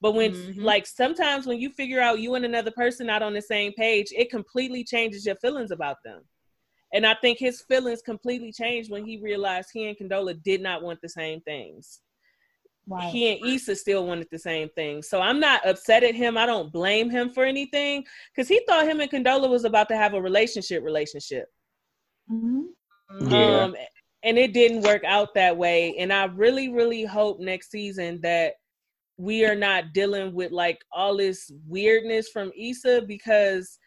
[0.00, 0.62] But when, Mhm.
[0.62, 4.08] like, sometimes when you figure out you and another person not on the same page,
[4.10, 6.28] it completely changes your feelings about them.
[6.92, 10.82] And I think his feelings completely changed when he realized he and Condola did not
[10.82, 12.00] want the same things.
[12.88, 13.10] Right.
[13.12, 15.02] he and Issa still wanted the same thing.
[15.02, 16.36] So I'm not upset at him.
[16.36, 18.04] I don't blame him for anything
[18.34, 21.46] because he thought him and Condola was about to have a relationship relationship.
[22.30, 22.64] Mhm.
[23.20, 23.64] Yeah.
[23.64, 23.76] Um,
[24.24, 25.96] and it didn't work out that way.
[25.98, 28.54] And I really, really hope next season that
[29.16, 33.78] we are not dealing with like all this weirdness from Issa because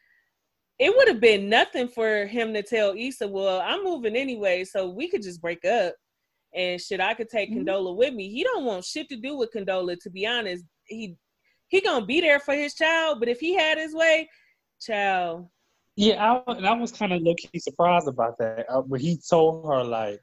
[0.80, 4.90] it would have been nothing for him to tell Issa, well, I'm moving anyway, so
[4.90, 5.96] we could just break up.
[6.56, 7.66] And shit, I could take Mhm.
[7.66, 8.30] Condola with me.
[8.30, 10.64] He don't want shit to do with Condola, to be honest.
[10.86, 11.16] He
[11.68, 14.30] he gonna be there for his child, but if he had his way,
[14.80, 15.50] child.
[15.96, 19.18] Yeah, I, and I was kind of low key surprised about that uh, when he
[19.30, 20.22] told her like,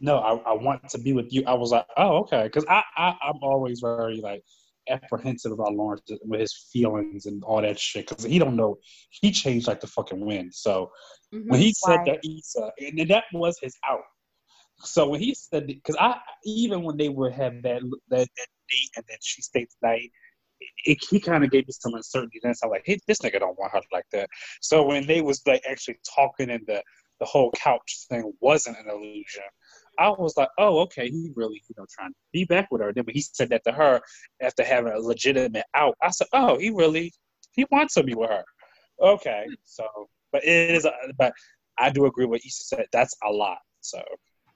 [0.00, 2.82] "No, I, I want to be with you." I was like, "Oh, okay," because I,
[2.96, 4.42] I I'm always very like
[4.88, 8.78] apprehensive about Lawrence with his feelings and all that shit because he don't know
[9.10, 10.54] he changed like the fucking wind.
[10.54, 10.90] So
[11.30, 12.06] when he said Right.
[12.06, 14.00] that Issa, and that was his out.
[14.80, 18.90] So when he said, because I even when they would have that that, that date
[18.96, 20.10] and then she stayed the night,
[20.84, 22.40] it, he kind of gave me some uncertainty.
[22.42, 24.28] Then I'm like, hey, this nigga don't want her like that.
[24.60, 26.82] So when they was like actually talking and the
[27.18, 29.42] the whole couch thing wasn't an illusion,
[29.98, 32.92] I was like, oh, okay, he really you know trying to be back with her.
[32.92, 34.00] Then when he said that to her
[34.42, 37.12] after having a legitimate out, I said, oh, he really
[37.52, 38.44] he wants to be with her.
[39.00, 39.86] Okay, so
[40.32, 40.86] but it is,
[41.18, 41.32] but
[41.78, 42.86] I do agree with Issa said.
[42.92, 43.58] That's a lot.
[43.80, 44.02] So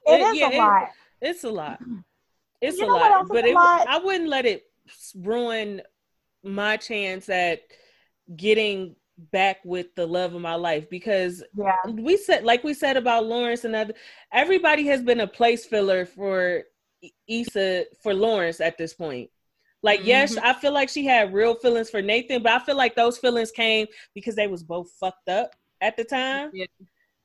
[0.07, 0.91] It It- is yeah, a it- lot.
[1.21, 1.81] It's a lot.
[2.61, 3.87] It's You a lot, but a lot?
[3.89, 4.65] I wouldn't let it
[5.15, 5.83] ruin
[6.43, 7.61] my chance at
[8.37, 8.97] getting
[9.33, 11.77] back with the love of my life because Yeah.
[11.87, 13.95] we said, like we said about Lawrence and other,
[14.33, 16.65] everybody has been a place filler for
[17.29, 19.31] Issa for Lawrence at this point.
[19.83, 20.43] Like, yes, Mhm.
[20.43, 23.51] I feel like she had real feelings for Nathan, but I feel like those feelings
[23.51, 26.51] came because they was both fucked up at the time.
[26.55, 26.67] Yeah.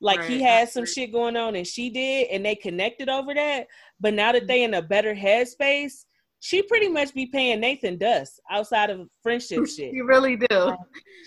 [0.06, 0.94] Like he Right, had some agree.
[0.94, 3.68] shit going on and she did, and they connected over that.
[4.00, 4.40] But now Mm-hmm.
[4.40, 6.06] that they in a better headspace,
[6.40, 9.96] she pretty much be paying Nathan dust outside of friendship shit.
[9.96, 10.76] You really do.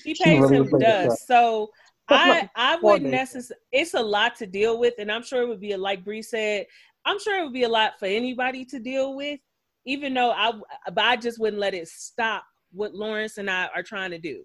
[0.05, 1.27] She She pays really him would pay the dust.
[1.27, 1.71] So
[2.09, 3.61] I I wouldn't necessarily.
[3.73, 6.23] It's a lot to deal with, and I'm sure it would be a, like Bree
[6.23, 6.67] said.
[7.05, 9.41] I'm sure it would be a lot for anybody to deal with.
[9.87, 10.53] Even though I,
[10.93, 14.45] but I just wouldn't let it stop what Lawrence and I are trying to do.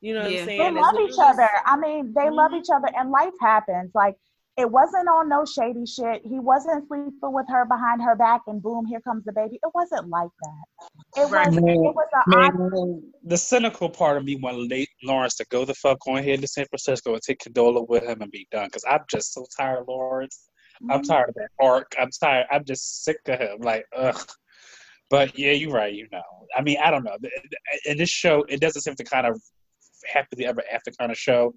[0.00, 0.40] You know what Yeah.
[0.40, 0.76] I'm They saying?
[0.76, 1.48] As love long each other.
[1.66, 2.60] I mean, they love Mhm.
[2.60, 3.90] each other, and life happens.
[3.94, 4.16] Like
[4.56, 6.22] it wasn't on no shady shit.
[6.24, 9.58] He wasn't sleeping with her behind her back, and boom, here comes the baby.
[9.62, 10.90] It wasn't like that.
[11.16, 11.46] It Right.
[11.46, 11.54] was.
[11.54, 12.70] Man, It was an.
[12.70, 16.36] Man, the cynical part of me wanted late Lawrence to go the fuck on here
[16.36, 18.66] to San Francisco and take Condola with him and be done.
[18.66, 20.48] Because I'm just so tired of Lawrence.
[20.90, 21.08] I'm Mhm.
[21.08, 21.94] tired of that arc.
[21.98, 22.46] I'm tired.
[22.50, 23.60] I'm just sick of him.
[23.60, 24.20] Like, ugh.
[25.10, 25.92] But yeah, you're right.
[25.94, 26.22] You know,
[26.56, 27.16] I mean, I don't know.
[27.86, 29.40] In this show, it doesn't seem to kind of
[30.12, 31.54] happily ever after kind of show.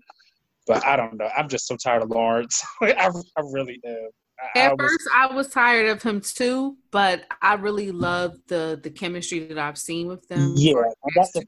[0.68, 1.30] But I don't know.
[1.36, 2.64] I'm just so tired of Lawrence.
[2.82, 4.10] I, I really am.
[4.56, 8.36] I, I At was- first, I was tired of him too, but I really love
[8.48, 10.54] the the chemistry that I've seen with them.
[10.56, 10.74] yeah,
[11.16, 11.46] that's the,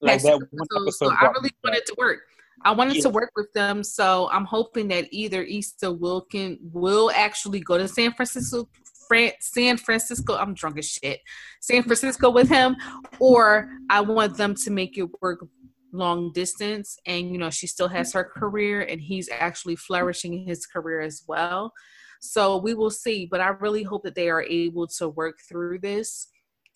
[0.00, 1.10] like that one episode.
[1.10, 2.18] So I really wanted to work.
[2.62, 3.02] I wanted Yeah.
[3.02, 7.78] to work with them, so I'm hoping that either Issa will can will actually go
[7.78, 8.68] to San Francisco,
[9.08, 10.36] Fran, San Francisco.
[10.36, 11.20] I'm drunk as shit.
[11.60, 12.76] San Francisco with him,
[13.18, 15.46] or I want them to make it work
[15.92, 20.46] long distance, and you know she still has her career, and he's actually flourishing in
[20.46, 21.72] his career as well.
[22.20, 25.78] So we will see, but I really hope that they are able to work through
[25.78, 26.28] this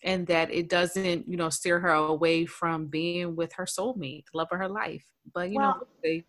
[0.02, 4.38] and that it doesn't, you know, steer her away from being with her soulmate, the
[4.38, 5.04] love of her life.
[5.32, 6.24] But you know, Well, we'll see.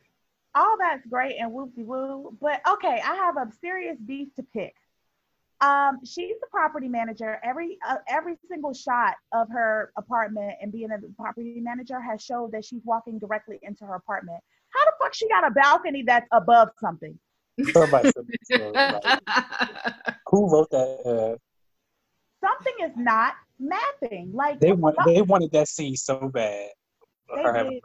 [0.54, 2.38] all that's great and whoopie woo.
[2.42, 4.76] But okay, I have a serious beef to pick.
[5.66, 7.40] Um, she's the property manager.
[7.44, 12.52] Every uh, every single shot of her apartment and being a property manager has showed
[12.52, 14.44] that she's walking directly into her apartment.
[14.70, 17.18] How the fuck she got a balcony that's above something?
[17.72, 19.20] Somebody said this, like,
[20.28, 21.00] who wrote that?
[21.04, 21.38] Uh,
[22.46, 24.32] Something is not mapping.
[24.34, 26.70] Like they want they wanted that scene so bad.
[27.34, 27.82] They did.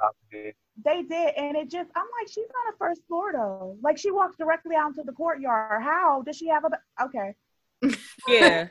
[0.85, 3.79] they did, and it just I'm like, she's on a first floor though.
[3.83, 5.83] Like she walks directly out into the courtyard.
[5.83, 7.05] How does she have a?
[7.05, 7.35] Okay.
[7.83, 8.69] Yeah.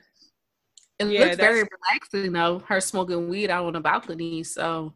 [1.00, 1.68] it Yeah, looks very that's-
[2.12, 2.60] relaxing though.
[2.60, 4.44] Her smoking weed out on the balcony.
[4.44, 4.94] So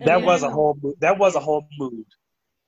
[0.00, 0.26] That Yeah.
[0.26, 0.94] was a whole mood.
[1.00, 2.06] That was a whole mood.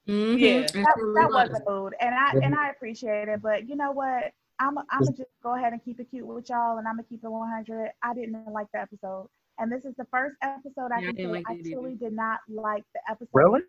[0.09, 0.61] mhm, Yeah.
[0.61, 0.73] that,
[1.17, 1.61] that was was.
[1.67, 5.17] a mood and i and i appreciate it but you know what i'm i'm gonna
[5.17, 7.91] just go ahead and keep it cute with y'all and i'm gonna keep it 100
[8.03, 11.33] i didn't like the episode and this is the first episode i Yeah, can didn't
[11.33, 11.71] like i it either.
[11.81, 13.63] truly did not like the episode Really?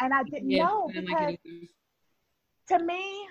[0.00, 1.40] and i didn't Yeah, know I didn't because like
[2.80, 3.28] to me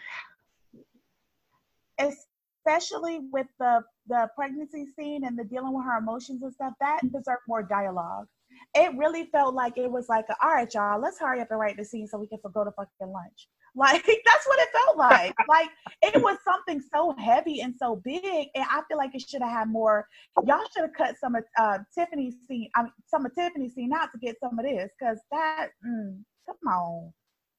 [2.65, 6.99] especially with the the pregnancy scene and the dealing with her emotions and stuff that
[7.11, 8.27] deserved more dialogue
[8.75, 11.77] it really felt like it was like, all right, y'all, let's hurry up and write
[11.77, 13.47] the scene so we can go to fucking lunch.
[13.77, 15.35] Like that's what it felt like.
[15.49, 15.67] like
[16.01, 19.51] it was something so heavy and so big, and I feel like it should have
[19.51, 20.07] had more.
[20.45, 23.91] Y'all should have cut some of uh, Tiffany's scene, I mean, some of Tiffany's scene
[23.91, 27.11] out to get some of this, because that, mm, come on,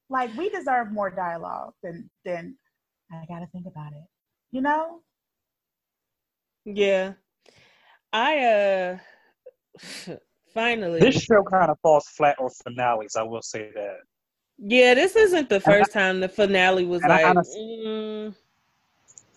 [0.09, 2.57] like we deserve more dialogue than than.
[3.13, 4.16] I gotta think about it.
[4.53, 5.01] You know.
[6.65, 7.13] Yeah,
[8.13, 8.99] I uh
[10.55, 13.15] finally This show kind of falls flat on finales.
[13.17, 13.99] I will say that.
[14.59, 17.25] Yeah, this isn't the first time the finale was and like.
[17.27, 18.35] honestly- mm,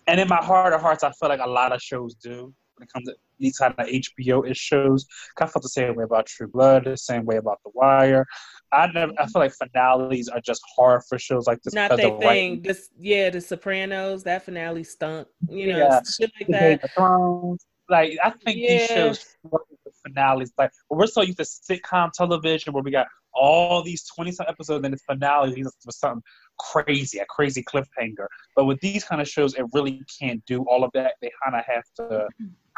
[0.06, 2.84] And in my heart of hearts, I feel like a lot of shows do when
[2.86, 5.06] it comes to these kind of HBO ish shows.
[5.40, 8.26] I felt the same way about True Blood, the same way about The Wire.
[8.72, 11.74] I never, I feel like finales are just hard for shows like this.
[11.74, 12.62] not their thing.
[12.62, 14.22] This, yeah, The Sopranos.
[14.24, 15.28] That finale stunk.
[15.48, 16.00] You know, Yeah.
[16.02, 17.50] shit like that.
[17.88, 20.52] Like I think these shows work with the finales.
[20.56, 24.76] Like we're so used to sitcom television where we got all these twenty some episodes,
[24.76, 26.22] and then the finale leads to something
[26.60, 28.26] crazy, a crazy cliffhanger.
[28.54, 31.14] But with these kind of shows, it really can't do all of that.
[31.20, 32.28] They kind of have to.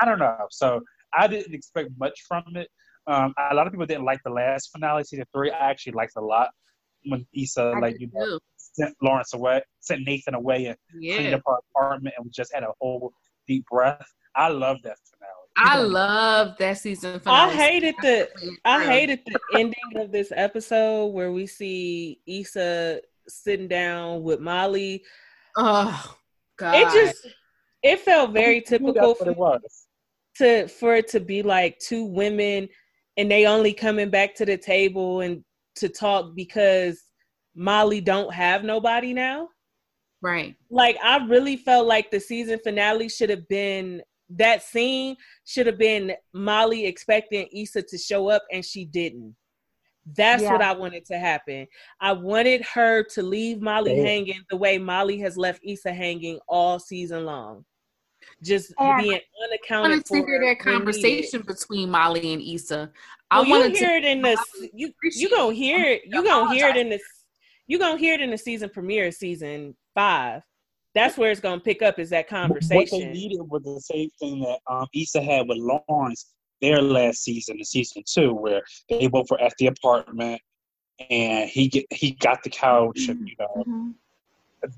[0.00, 0.46] I don't know.
[0.50, 0.80] So
[1.12, 2.68] I didn't expect much from it.
[3.06, 5.50] Um, a lot of people didn't like the last finale, season three.
[5.50, 6.50] I actually liked it a lot
[7.06, 8.38] when Issa, I like you know, too.
[8.56, 12.62] sent Lawrence away, sent Nathan away, and cleaned up her apartment, and we just had
[12.62, 13.12] a whole
[13.48, 14.06] deep breath.
[14.36, 15.32] I love that finale.
[15.56, 17.50] I People- love that season finale.
[17.50, 18.28] I hated the
[18.64, 25.02] I hated the ending of this episode where we see Issa sitting down with Molly.
[25.56, 26.14] Oh
[26.56, 26.74] God!
[26.76, 27.26] It just
[27.82, 29.86] it felt very That's typical what for, it was.
[30.36, 32.68] to for it to be like two women
[33.16, 35.44] and they only coming back to the table and
[35.76, 37.02] to talk because
[37.54, 39.48] Molly don't have nobody now.
[40.22, 40.54] right.
[40.70, 45.76] Like I really felt like the season finale should have been that scene should have
[45.78, 49.34] been Molly expecting Issa to show up and she didn't.
[50.16, 50.52] That's Yeah.
[50.52, 51.66] what I wanted to happen.
[52.00, 54.02] I wanted her to leave Molly Yeah.
[54.04, 57.64] hanging the way Molly has left Issa hanging all season long.
[58.42, 60.20] Just And- being I unaccounted wanted for.
[60.20, 60.58] to hear that when needed.
[60.60, 62.90] conversation between Molly and Issa.
[63.30, 66.20] I Well, you wanted hear it in the you you appreciate gonna hear it you
[66.20, 67.02] I gonna hear it in this
[67.66, 70.42] you gonna hear it in the season premiere season five.
[70.94, 73.12] That's where it's gonna pick up is that What they conversation.
[73.12, 77.64] needed was the same thing that um, Issa had with Lawrence their last season, in
[77.64, 80.40] season two, where they both were at the apartment
[81.10, 83.94] and he get he got the couch and you know Mhm.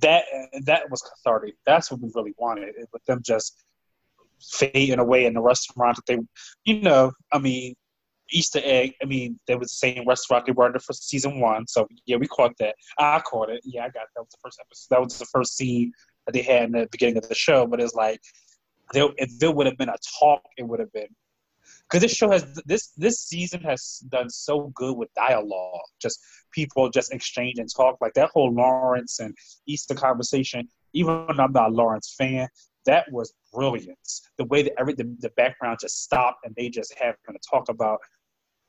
[0.00, 0.24] That
[0.64, 1.54] that was cathartic.
[1.66, 2.68] That's what we really wanted.
[2.68, 3.64] It, with them just
[4.40, 6.18] fading away in the restaurant that they,
[6.64, 7.74] you know, I mean,
[8.30, 8.94] Easter egg.
[9.02, 11.66] I mean, they was the same restaurant they were in for season one.
[11.66, 12.74] So yeah, we caught that.
[12.98, 13.60] I caught it.
[13.64, 14.20] Yeah, I got that.
[14.20, 14.86] Was the first episode.
[14.90, 15.92] That was the first scene
[16.26, 17.66] that they had in the beginning of the show.
[17.66, 18.20] But it's like,
[18.92, 21.08] there, if there would have been a talk, it would have been.
[21.94, 26.18] Because this show has this this season has done so good with dialogue, just
[26.50, 29.32] people just exchange and talk like that whole Lawrence and
[29.68, 30.68] Issa conversation.
[30.92, 32.48] Even though I'm not a Lawrence fan,
[32.86, 33.96] that was brilliant.
[34.38, 37.68] The way that every the, the background just stopped and they just having to talk
[37.68, 38.00] about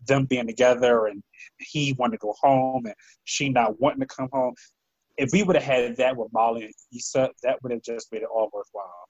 [0.06, 1.24] them being together and
[1.58, 4.54] he wanted to go home and she not wanting to come home.
[5.18, 8.22] If we would have had that with Molly and Issa, that would have just made
[8.22, 9.10] it all worthwhile.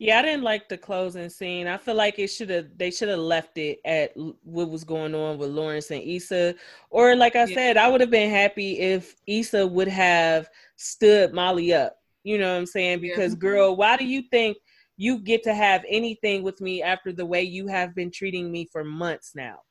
[0.00, 1.66] Yeah, I didn't like the closing scene.
[1.66, 4.12] I feel like it should have they should have left it at
[4.44, 6.54] what was going on with Lawrence and Issa.
[6.90, 7.54] Or like I Yeah.
[7.54, 11.96] said, I would have been happy if Issa would have stood Molly up.
[12.22, 13.02] You know what I'm saying?
[13.02, 13.10] Yeah.
[13.10, 13.40] Because mm-hmm.
[13.40, 14.56] girl, why do you think
[14.96, 18.68] you get to have anything with me after the way you have been treating me
[18.70, 19.62] for months now?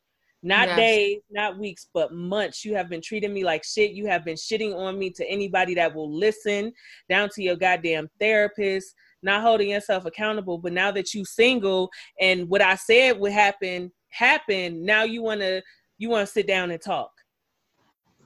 [0.44, 0.78] Not Yes.
[0.78, 2.66] days, not weeks, but months.
[2.66, 3.92] You have been treating me like shit.
[3.92, 6.74] You have been shitting on me to anybody that will listen,
[7.10, 8.94] down to your goddamn therapist
[9.24, 10.58] not holding yourself accountable.
[10.58, 11.90] But now that you single
[12.20, 15.62] and what I said would happen happened, now you wanna
[15.98, 17.12] you wanna sit down and talk.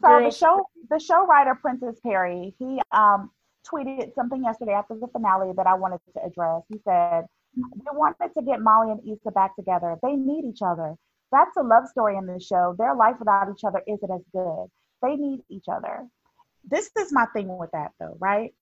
[0.01, 0.23] So Girl.
[0.29, 3.29] the show, the show writer Prentice Penny, he um,
[3.71, 6.63] tweeted something yesterday after the finale that I wanted to address.
[6.69, 7.25] He said,
[7.55, 9.97] "We wanted to get Molly and Issa back together.
[10.01, 10.95] They need each other.
[11.31, 12.75] That's a love story in this show.
[12.77, 14.67] Their life without each other isn't as good.
[15.01, 16.07] They need each other."
[16.63, 18.53] This is my thing with that, though, right?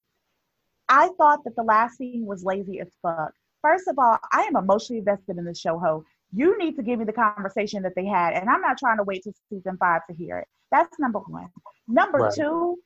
[0.90, 3.32] I thought that the last scene was lazy as fuck.
[3.62, 6.04] First of all, I am emotionally invested in this show, Ho.
[6.32, 9.04] You need to give me the conversation that they had, and I'm not trying to
[9.04, 10.48] wait till season five to hear it.
[10.72, 11.50] That's number one.
[11.88, 12.34] Number Right.
[12.34, 12.78] two,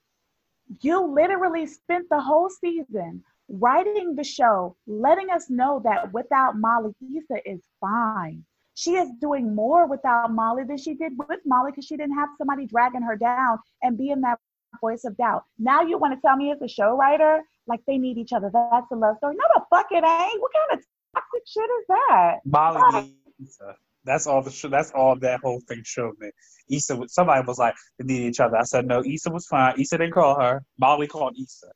[0.81, 6.93] you literally spent the whole season writing the show, letting us know that without Molly,
[7.01, 8.43] Issa is fine.
[8.75, 12.29] She is doing more without Molly than she did with Molly because she didn't have
[12.37, 14.39] somebody dragging her down and being that
[14.81, 15.43] voice of doubt.
[15.59, 18.49] Now you want to tell me as a show writer, like they need each other.
[18.53, 19.35] That's a love story.
[19.35, 20.41] No, the fuck it ain't.
[20.41, 20.85] What kind of
[21.15, 22.35] toxic shit is that?
[22.45, 23.01] Molly
[23.39, 23.75] needs Issa.
[24.05, 26.29] That's all the sh- that's all that whole thing showed me.
[26.69, 28.57] Issa, was- somebody was like they need each other.
[28.57, 29.03] I said no.
[29.05, 29.79] Issa was fine.
[29.79, 30.63] Issa didn't call her.
[30.77, 31.67] Molly called Issa.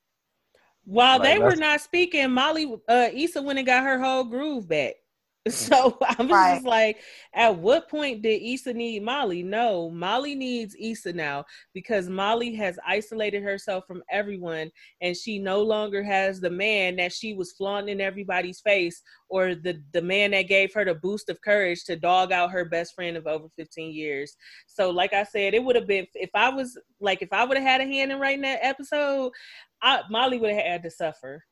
[0.84, 4.68] While Like, they were not speaking, Molly uh Issa went and got her whole groove
[4.68, 4.96] back.
[5.68, 6.44] So I was Right.
[6.44, 7.00] just like,
[7.34, 9.44] at what point did Issa need Molly?
[9.44, 14.72] No, Molly needs Issa now because Molly has isolated herself from everyone
[15.02, 19.56] and she no longer has the man that she was flaunting in everybody's face or
[19.56, 22.94] the, the man that gave her the boost of courage to dog out her best
[22.96, 24.36] friend of over 15 years.
[24.68, 27.58] So, like I said, it would have been if I was like if I would
[27.58, 29.32] have had a hand in writing that episode,
[29.82, 31.44] I, Molly would have had to suffer.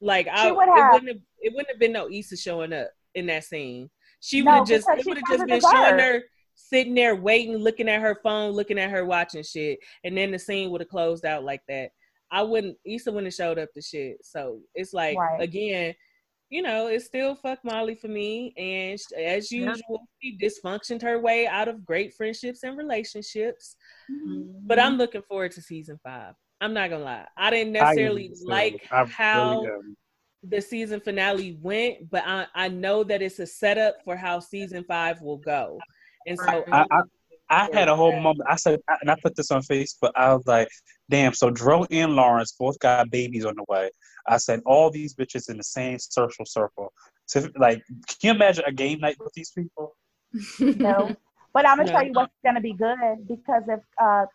[0.00, 0.92] Like I, She would it have.
[0.92, 2.88] wouldn't have, it wouldn't have been no Issa showing up
[3.18, 3.90] in that scene.
[4.20, 6.22] She No, would have just, it would have just doesn't been showing her
[6.54, 10.38] sitting there waiting, looking at her phone, looking at her watching shit, and then the
[10.38, 11.90] scene would have closed out like that.
[12.30, 14.18] I wouldn't, Issa wouldn't have showed up to shit.
[14.24, 15.40] So it's like Right.
[15.40, 15.94] again,
[16.50, 18.52] you know, it's still fuck Molly for me.
[18.56, 19.68] And sh- as Yeah.
[19.68, 23.76] usual, she dysfunctioned her way out of great friendships and relationships.
[24.10, 24.66] Mm-hmm.
[24.66, 26.34] But I'm looking forward to season five.
[26.60, 27.26] I'm not gonna lie.
[27.36, 28.44] I didn't necessarily am, too.
[28.46, 29.96] like I really how am.
[30.42, 34.84] The season finale went, but I, I know that it's a setup for how season
[34.84, 35.78] five will go.
[36.26, 37.00] And so I, I,
[37.50, 38.22] I had a whole Yeah.
[38.22, 38.48] moment.
[38.48, 40.12] I said, and I put this on Facebook.
[40.14, 40.68] I was like,
[41.10, 43.90] "Damn!" So Dro and Lawrence both got babies on the way.
[44.26, 46.92] I said, all these bitches in the same social circle.
[47.26, 49.96] So, like, can you imagine a game night with these people?
[50.60, 51.16] No.
[51.54, 51.94] But I'm gonna No.
[51.94, 54.26] tell you what's gonna be good because if uh,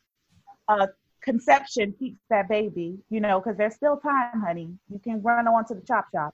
[0.68, 0.88] uh,
[1.24, 4.70] conception keeps that baby, you know, because there's still time, honey.
[4.90, 6.34] You can run on to the chop shop.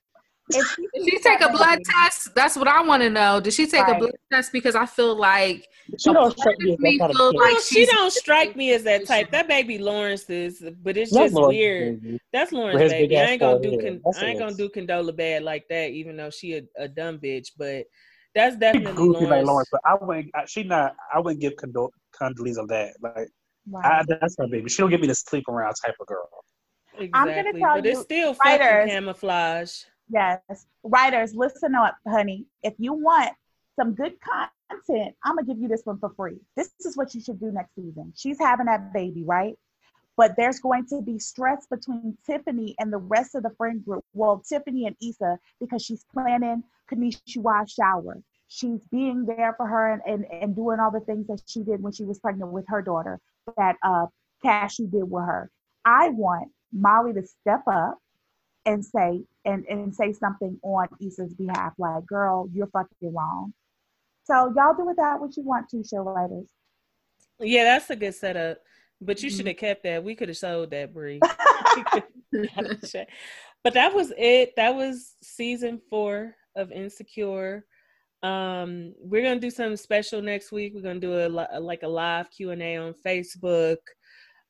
[0.51, 2.33] If she Did she take that a blood baby- test?
[2.33, 3.39] That's what I want to know.
[3.39, 4.51] Did she take a blood test?
[4.51, 5.67] Because I feel like
[5.99, 8.55] She don't strike me as that me kind of feel like Well, she don't strike
[8.55, 9.29] me as that type.
[9.29, 12.01] That baby Lawrence is, but it's That's just Lawrence's weird.
[12.01, 12.19] baby.
[12.33, 13.17] That's Lawrence baby.
[13.19, 14.01] I ain't gonna bald do head.
[14.03, 17.19] con- I ain't gonna do Condola bad like that, even though she a, a dumb
[17.19, 17.49] bitch.
[17.55, 17.85] But
[18.33, 19.47] that's definitely goofy like Lawrence.
[19.47, 20.31] Lawrence, but I wouldn't.
[20.33, 20.95] I, she not.
[21.13, 22.93] I wouldn't give Condol- Condoleezza that.
[23.01, 23.29] Like,
[23.69, 23.85] Right.
[23.85, 24.69] I, that's her baby.
[24.69, 26.27] She don't give me the sleep around type of girl.
[26.93, 27.09] Exactly.
[27.13, 29.83] I'm gonna tell but it's you, still fucking writers- camouflage.
[30.11, 30.65] Yes.
[30.83, 32.45] Writers, listen up, honey.
[32.63, 33.31] If you want
[33.79, 36.39] some good content, I'm gonna give you this one for free.
[36.55, 38.11] This is what you should do next season.
[38.15, 39.53] She's having that baby, right?
[40.17, 44.03] But there's going to be stress between Tiffany and the rest of the friend group.
[44.13, 48.21] Well, Tiffany and Issa, because she's planning Kanishiwa's shower.
[48.49, 51.81] She's being there for her and, and, and doing all the things that she did
[51.81, 53.21] when she was pregnant with her daughter,
[53.57, 54.07] that uh
[54.43, 55.51] Cassie did with her.
[55.85, 57.97] I want Molly to step up
[58.65, 63.53] and say and, and say something on Issa's behalf, like, girl, you're fucking wrong.
[64.25, 66.47] So y'all do with that what you want to, show writers.
[67.39, 68.59] Yeah, that's a good setup.
[69.01, 69.37] But you Mhm.
[69.37, 70.03] should have kept that.
[70.03, 71.21] We could have sold that, Bree.
[73.63, 74.55] but that was it.
[74.57, 77.65] That was season four of Insecure.
[78.21, 80.73] Um, we're gonna do something special next week.
[80.75, 83.77] We're gonna do a, li- like a live Q and A on Facebook,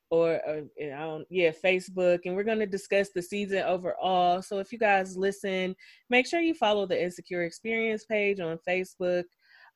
[0.10, 4.42] or, or I don't, yeah, Facebook, and we're gonna discuss the season overall.
[4.42, 5.76] So if you guys listen,
[6.10, 9.26] make sure you follow the Insecure Experience page on Facebook.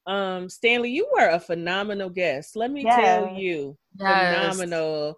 [0.07, 2.55] Um, Stanley, you were a phenomenal guest.
[2.55, 4.55] Let me tell you, Yes.
[4.57, 5.15] phenomenal.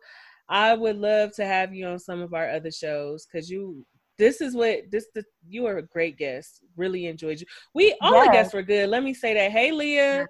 [0.49, 3.85] I would love to have you on some of our other shows because you.
[4.17, 5.07] This is what this.
[5.13, 6.61] The, you are a great guest.
[6.77, 7.45] Really enjoyed you.
[7.73, 8.33] We all the Yes.
[8.33, 8.89] guests were good.
[8.89, 9.51] Let me say that.
[9.51, 10.27] Hey, Leah.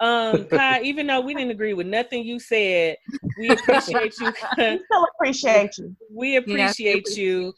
[0.00, 2.96] Um, Kai, even though we didn't agree with nothing you said,
[3.38, 4.32] we appreciate you.
[4.58, 5.96] We still appreciate you.
[6.14, 7.52] we appreciate we you.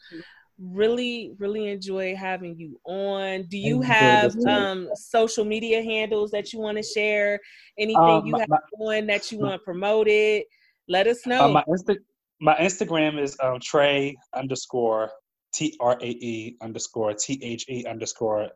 [0.59, 3.43] Really, really enjoy having you on.
[3.49, 7.39] Do you enjoyed have this um social media handles that you want to share?
[7.79, 10.43] Anything Um, you my- have my- on that you want promoted?
[10.87, 11.45] Let us know.
[11.45, 11.97] Uh, my Insta-
[12.39, 15.09] my Instagram is um, Trey underscore
[15.53, 18.49] T R A E underscore T H E underscore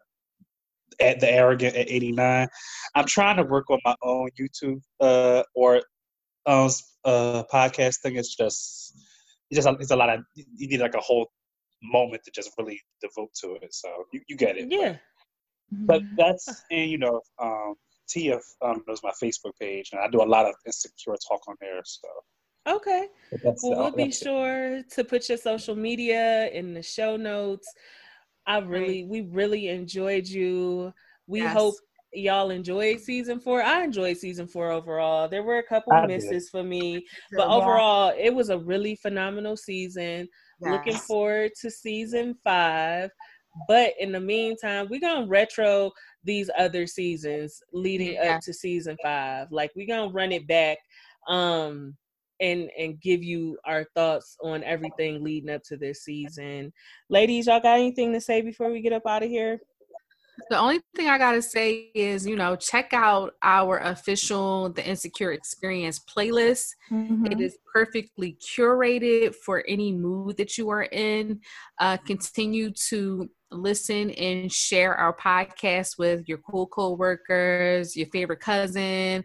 [1.00, 2.48] at the arrogant at eighty nine.
[2.96, 5.78] I'm trying to work on my own YouTube uh, or
[6.46, 6.70] um,
[7.06, 8.16] uh, podcast thing.
[8.16, 8.94] It's just
[9.50, 11.30] it's just a, it's a lot of you need like a whole
[11.84, 13.74] moment to just really devote to it.
[13.74, 14.70] So you, you get it.
[14.70, 14.96] but- yeah.
[15.72, 17.76] but that's and you know um
[18.08, 21.56] tia um knows my facebook page and i do a lot of insecure talk on
[21.60, 22.08] there so
[22.68, 23.08] Okay.
[23.44, 24.14] that's, Well, we'll be it.
[24.16, 27.74] sure to put your social media in the show notes.
[28.46, 30.94] I really, we really enjoyed you.
[31.28, 31.54] We Yes.
[31.54, 31.76] hope
[32.14, 33.62] y'all enjoyed season four.
[33.62, 35.28] I enjoyed season four overall.
[35.28, 36.08] There were a couple I did.
[36.08, 37.56] misses for me, but Yeah.
[37.56, 40.28] overall, it was a really phenomenal season.
[40.62, 43.10] Looking forward to season five.
[43.68, 45.92] But in the meantime, we're gonna retro
[46.24, 48.36] these other seasons leading Yeah.
[48.36, 49.52] up to season five.
[49.52, 50.78] Like we're gonna run it back
[51.28, 51.96] um
[52.40, 56.72] and and give you our thoughts on everything leading up to this season.
[57.10, 59.60] Ladies, y'all got anything to say before we get up out of here?
[60.50, 65.32] The only thing I gotta say is, you know, check out our official The Insecure
[65.32, 66.68] Experience playlist.
[66.92, 67.32] Mhm.
[67.32, 71.42] It is perfectly curated for any mood that you are in.
[71.80, 79.24] Uh, continue to listen and share our podcast with your cool co-workers, your favorite cousin,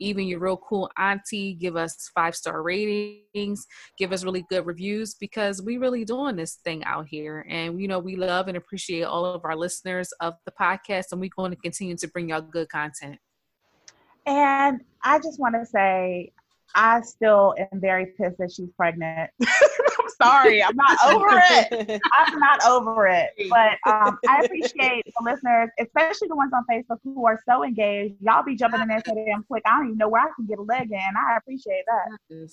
[0.00, 1.54] even your real cool auntie.
[1.54, 3.66] Give us five star ratings.
[3.98, 7.88] Give us really good reviews because we really doing this thing out here, and you
[7.88, 11.50] know we love and appreciate all of our listeners of the podcast, and we're going
[11.50, 13.18] to continue to bring y'all good content.
[14.26, 16.32] And I just want to say,
[16.74, 19.30] I still am very pissed that she's pregnant.
[20.20, 22.00] I'm sorry, I'm not over it.
[22.12, 23.30] I'm not over it.
[23.50, 28.14] But um, I appreciate the listeners, especially the ones on Facebook who are so engaged.
[28.20, 29.62] Y'all be jumping in there so damn quick.
[29.66, 30.98] I don't even know where I can get a leg in.
[30.98, 32.48] I appreciate that.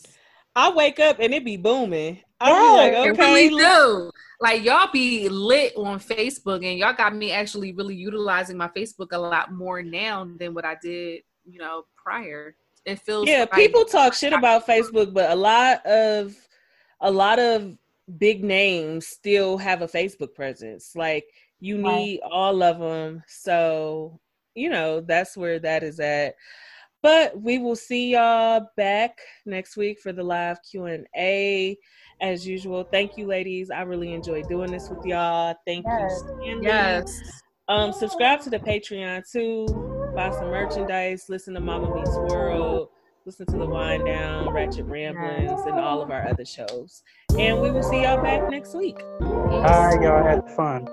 [0.56, 2.20] I wake up and it be booming.
[2.40, 4.12] I Yeah, be like, okay, really do.
[4.40, 9.08] Like y'all be lit on Facebook, and y'all got me actually really utilizing my Facebook
[9.12, 12.56] a lot more now than what I did, you know, prior.
[12.86, 16.36] It feels yeah like- people talk shit about facebook but a lot of
[17.02, 17.78] a lot of
[18.18, 21.26] big names still have a facebook presence like
[21.60, 21.96] you Right.
[21.96, 24.20] need all of them so
[24.54, 26.36] you know that's where that is at
[27.02, 31.78] but we will see y'all back next week for the live q&a
[32.22, 36.22] as usual thank you ladies i really enjoy doing this with y'all thank Yes.
[36.24, 36.66] you Stanley.
[36.68, 37.22] Yes.
[37.68, 39.66] Um, subscribe to the Patreon too.
[40.16, 41.26] Buy some merchandise.
[41.30, 42.55] Listen to Mama Meets World.
[43.28, 47.02] Listen to the Wind Down, Ratchet Ramblings, and all of our other shows.
[47.36, 49.02] And we will see y'all back next week.
[49.20, 50.88] All right, y'all had fun.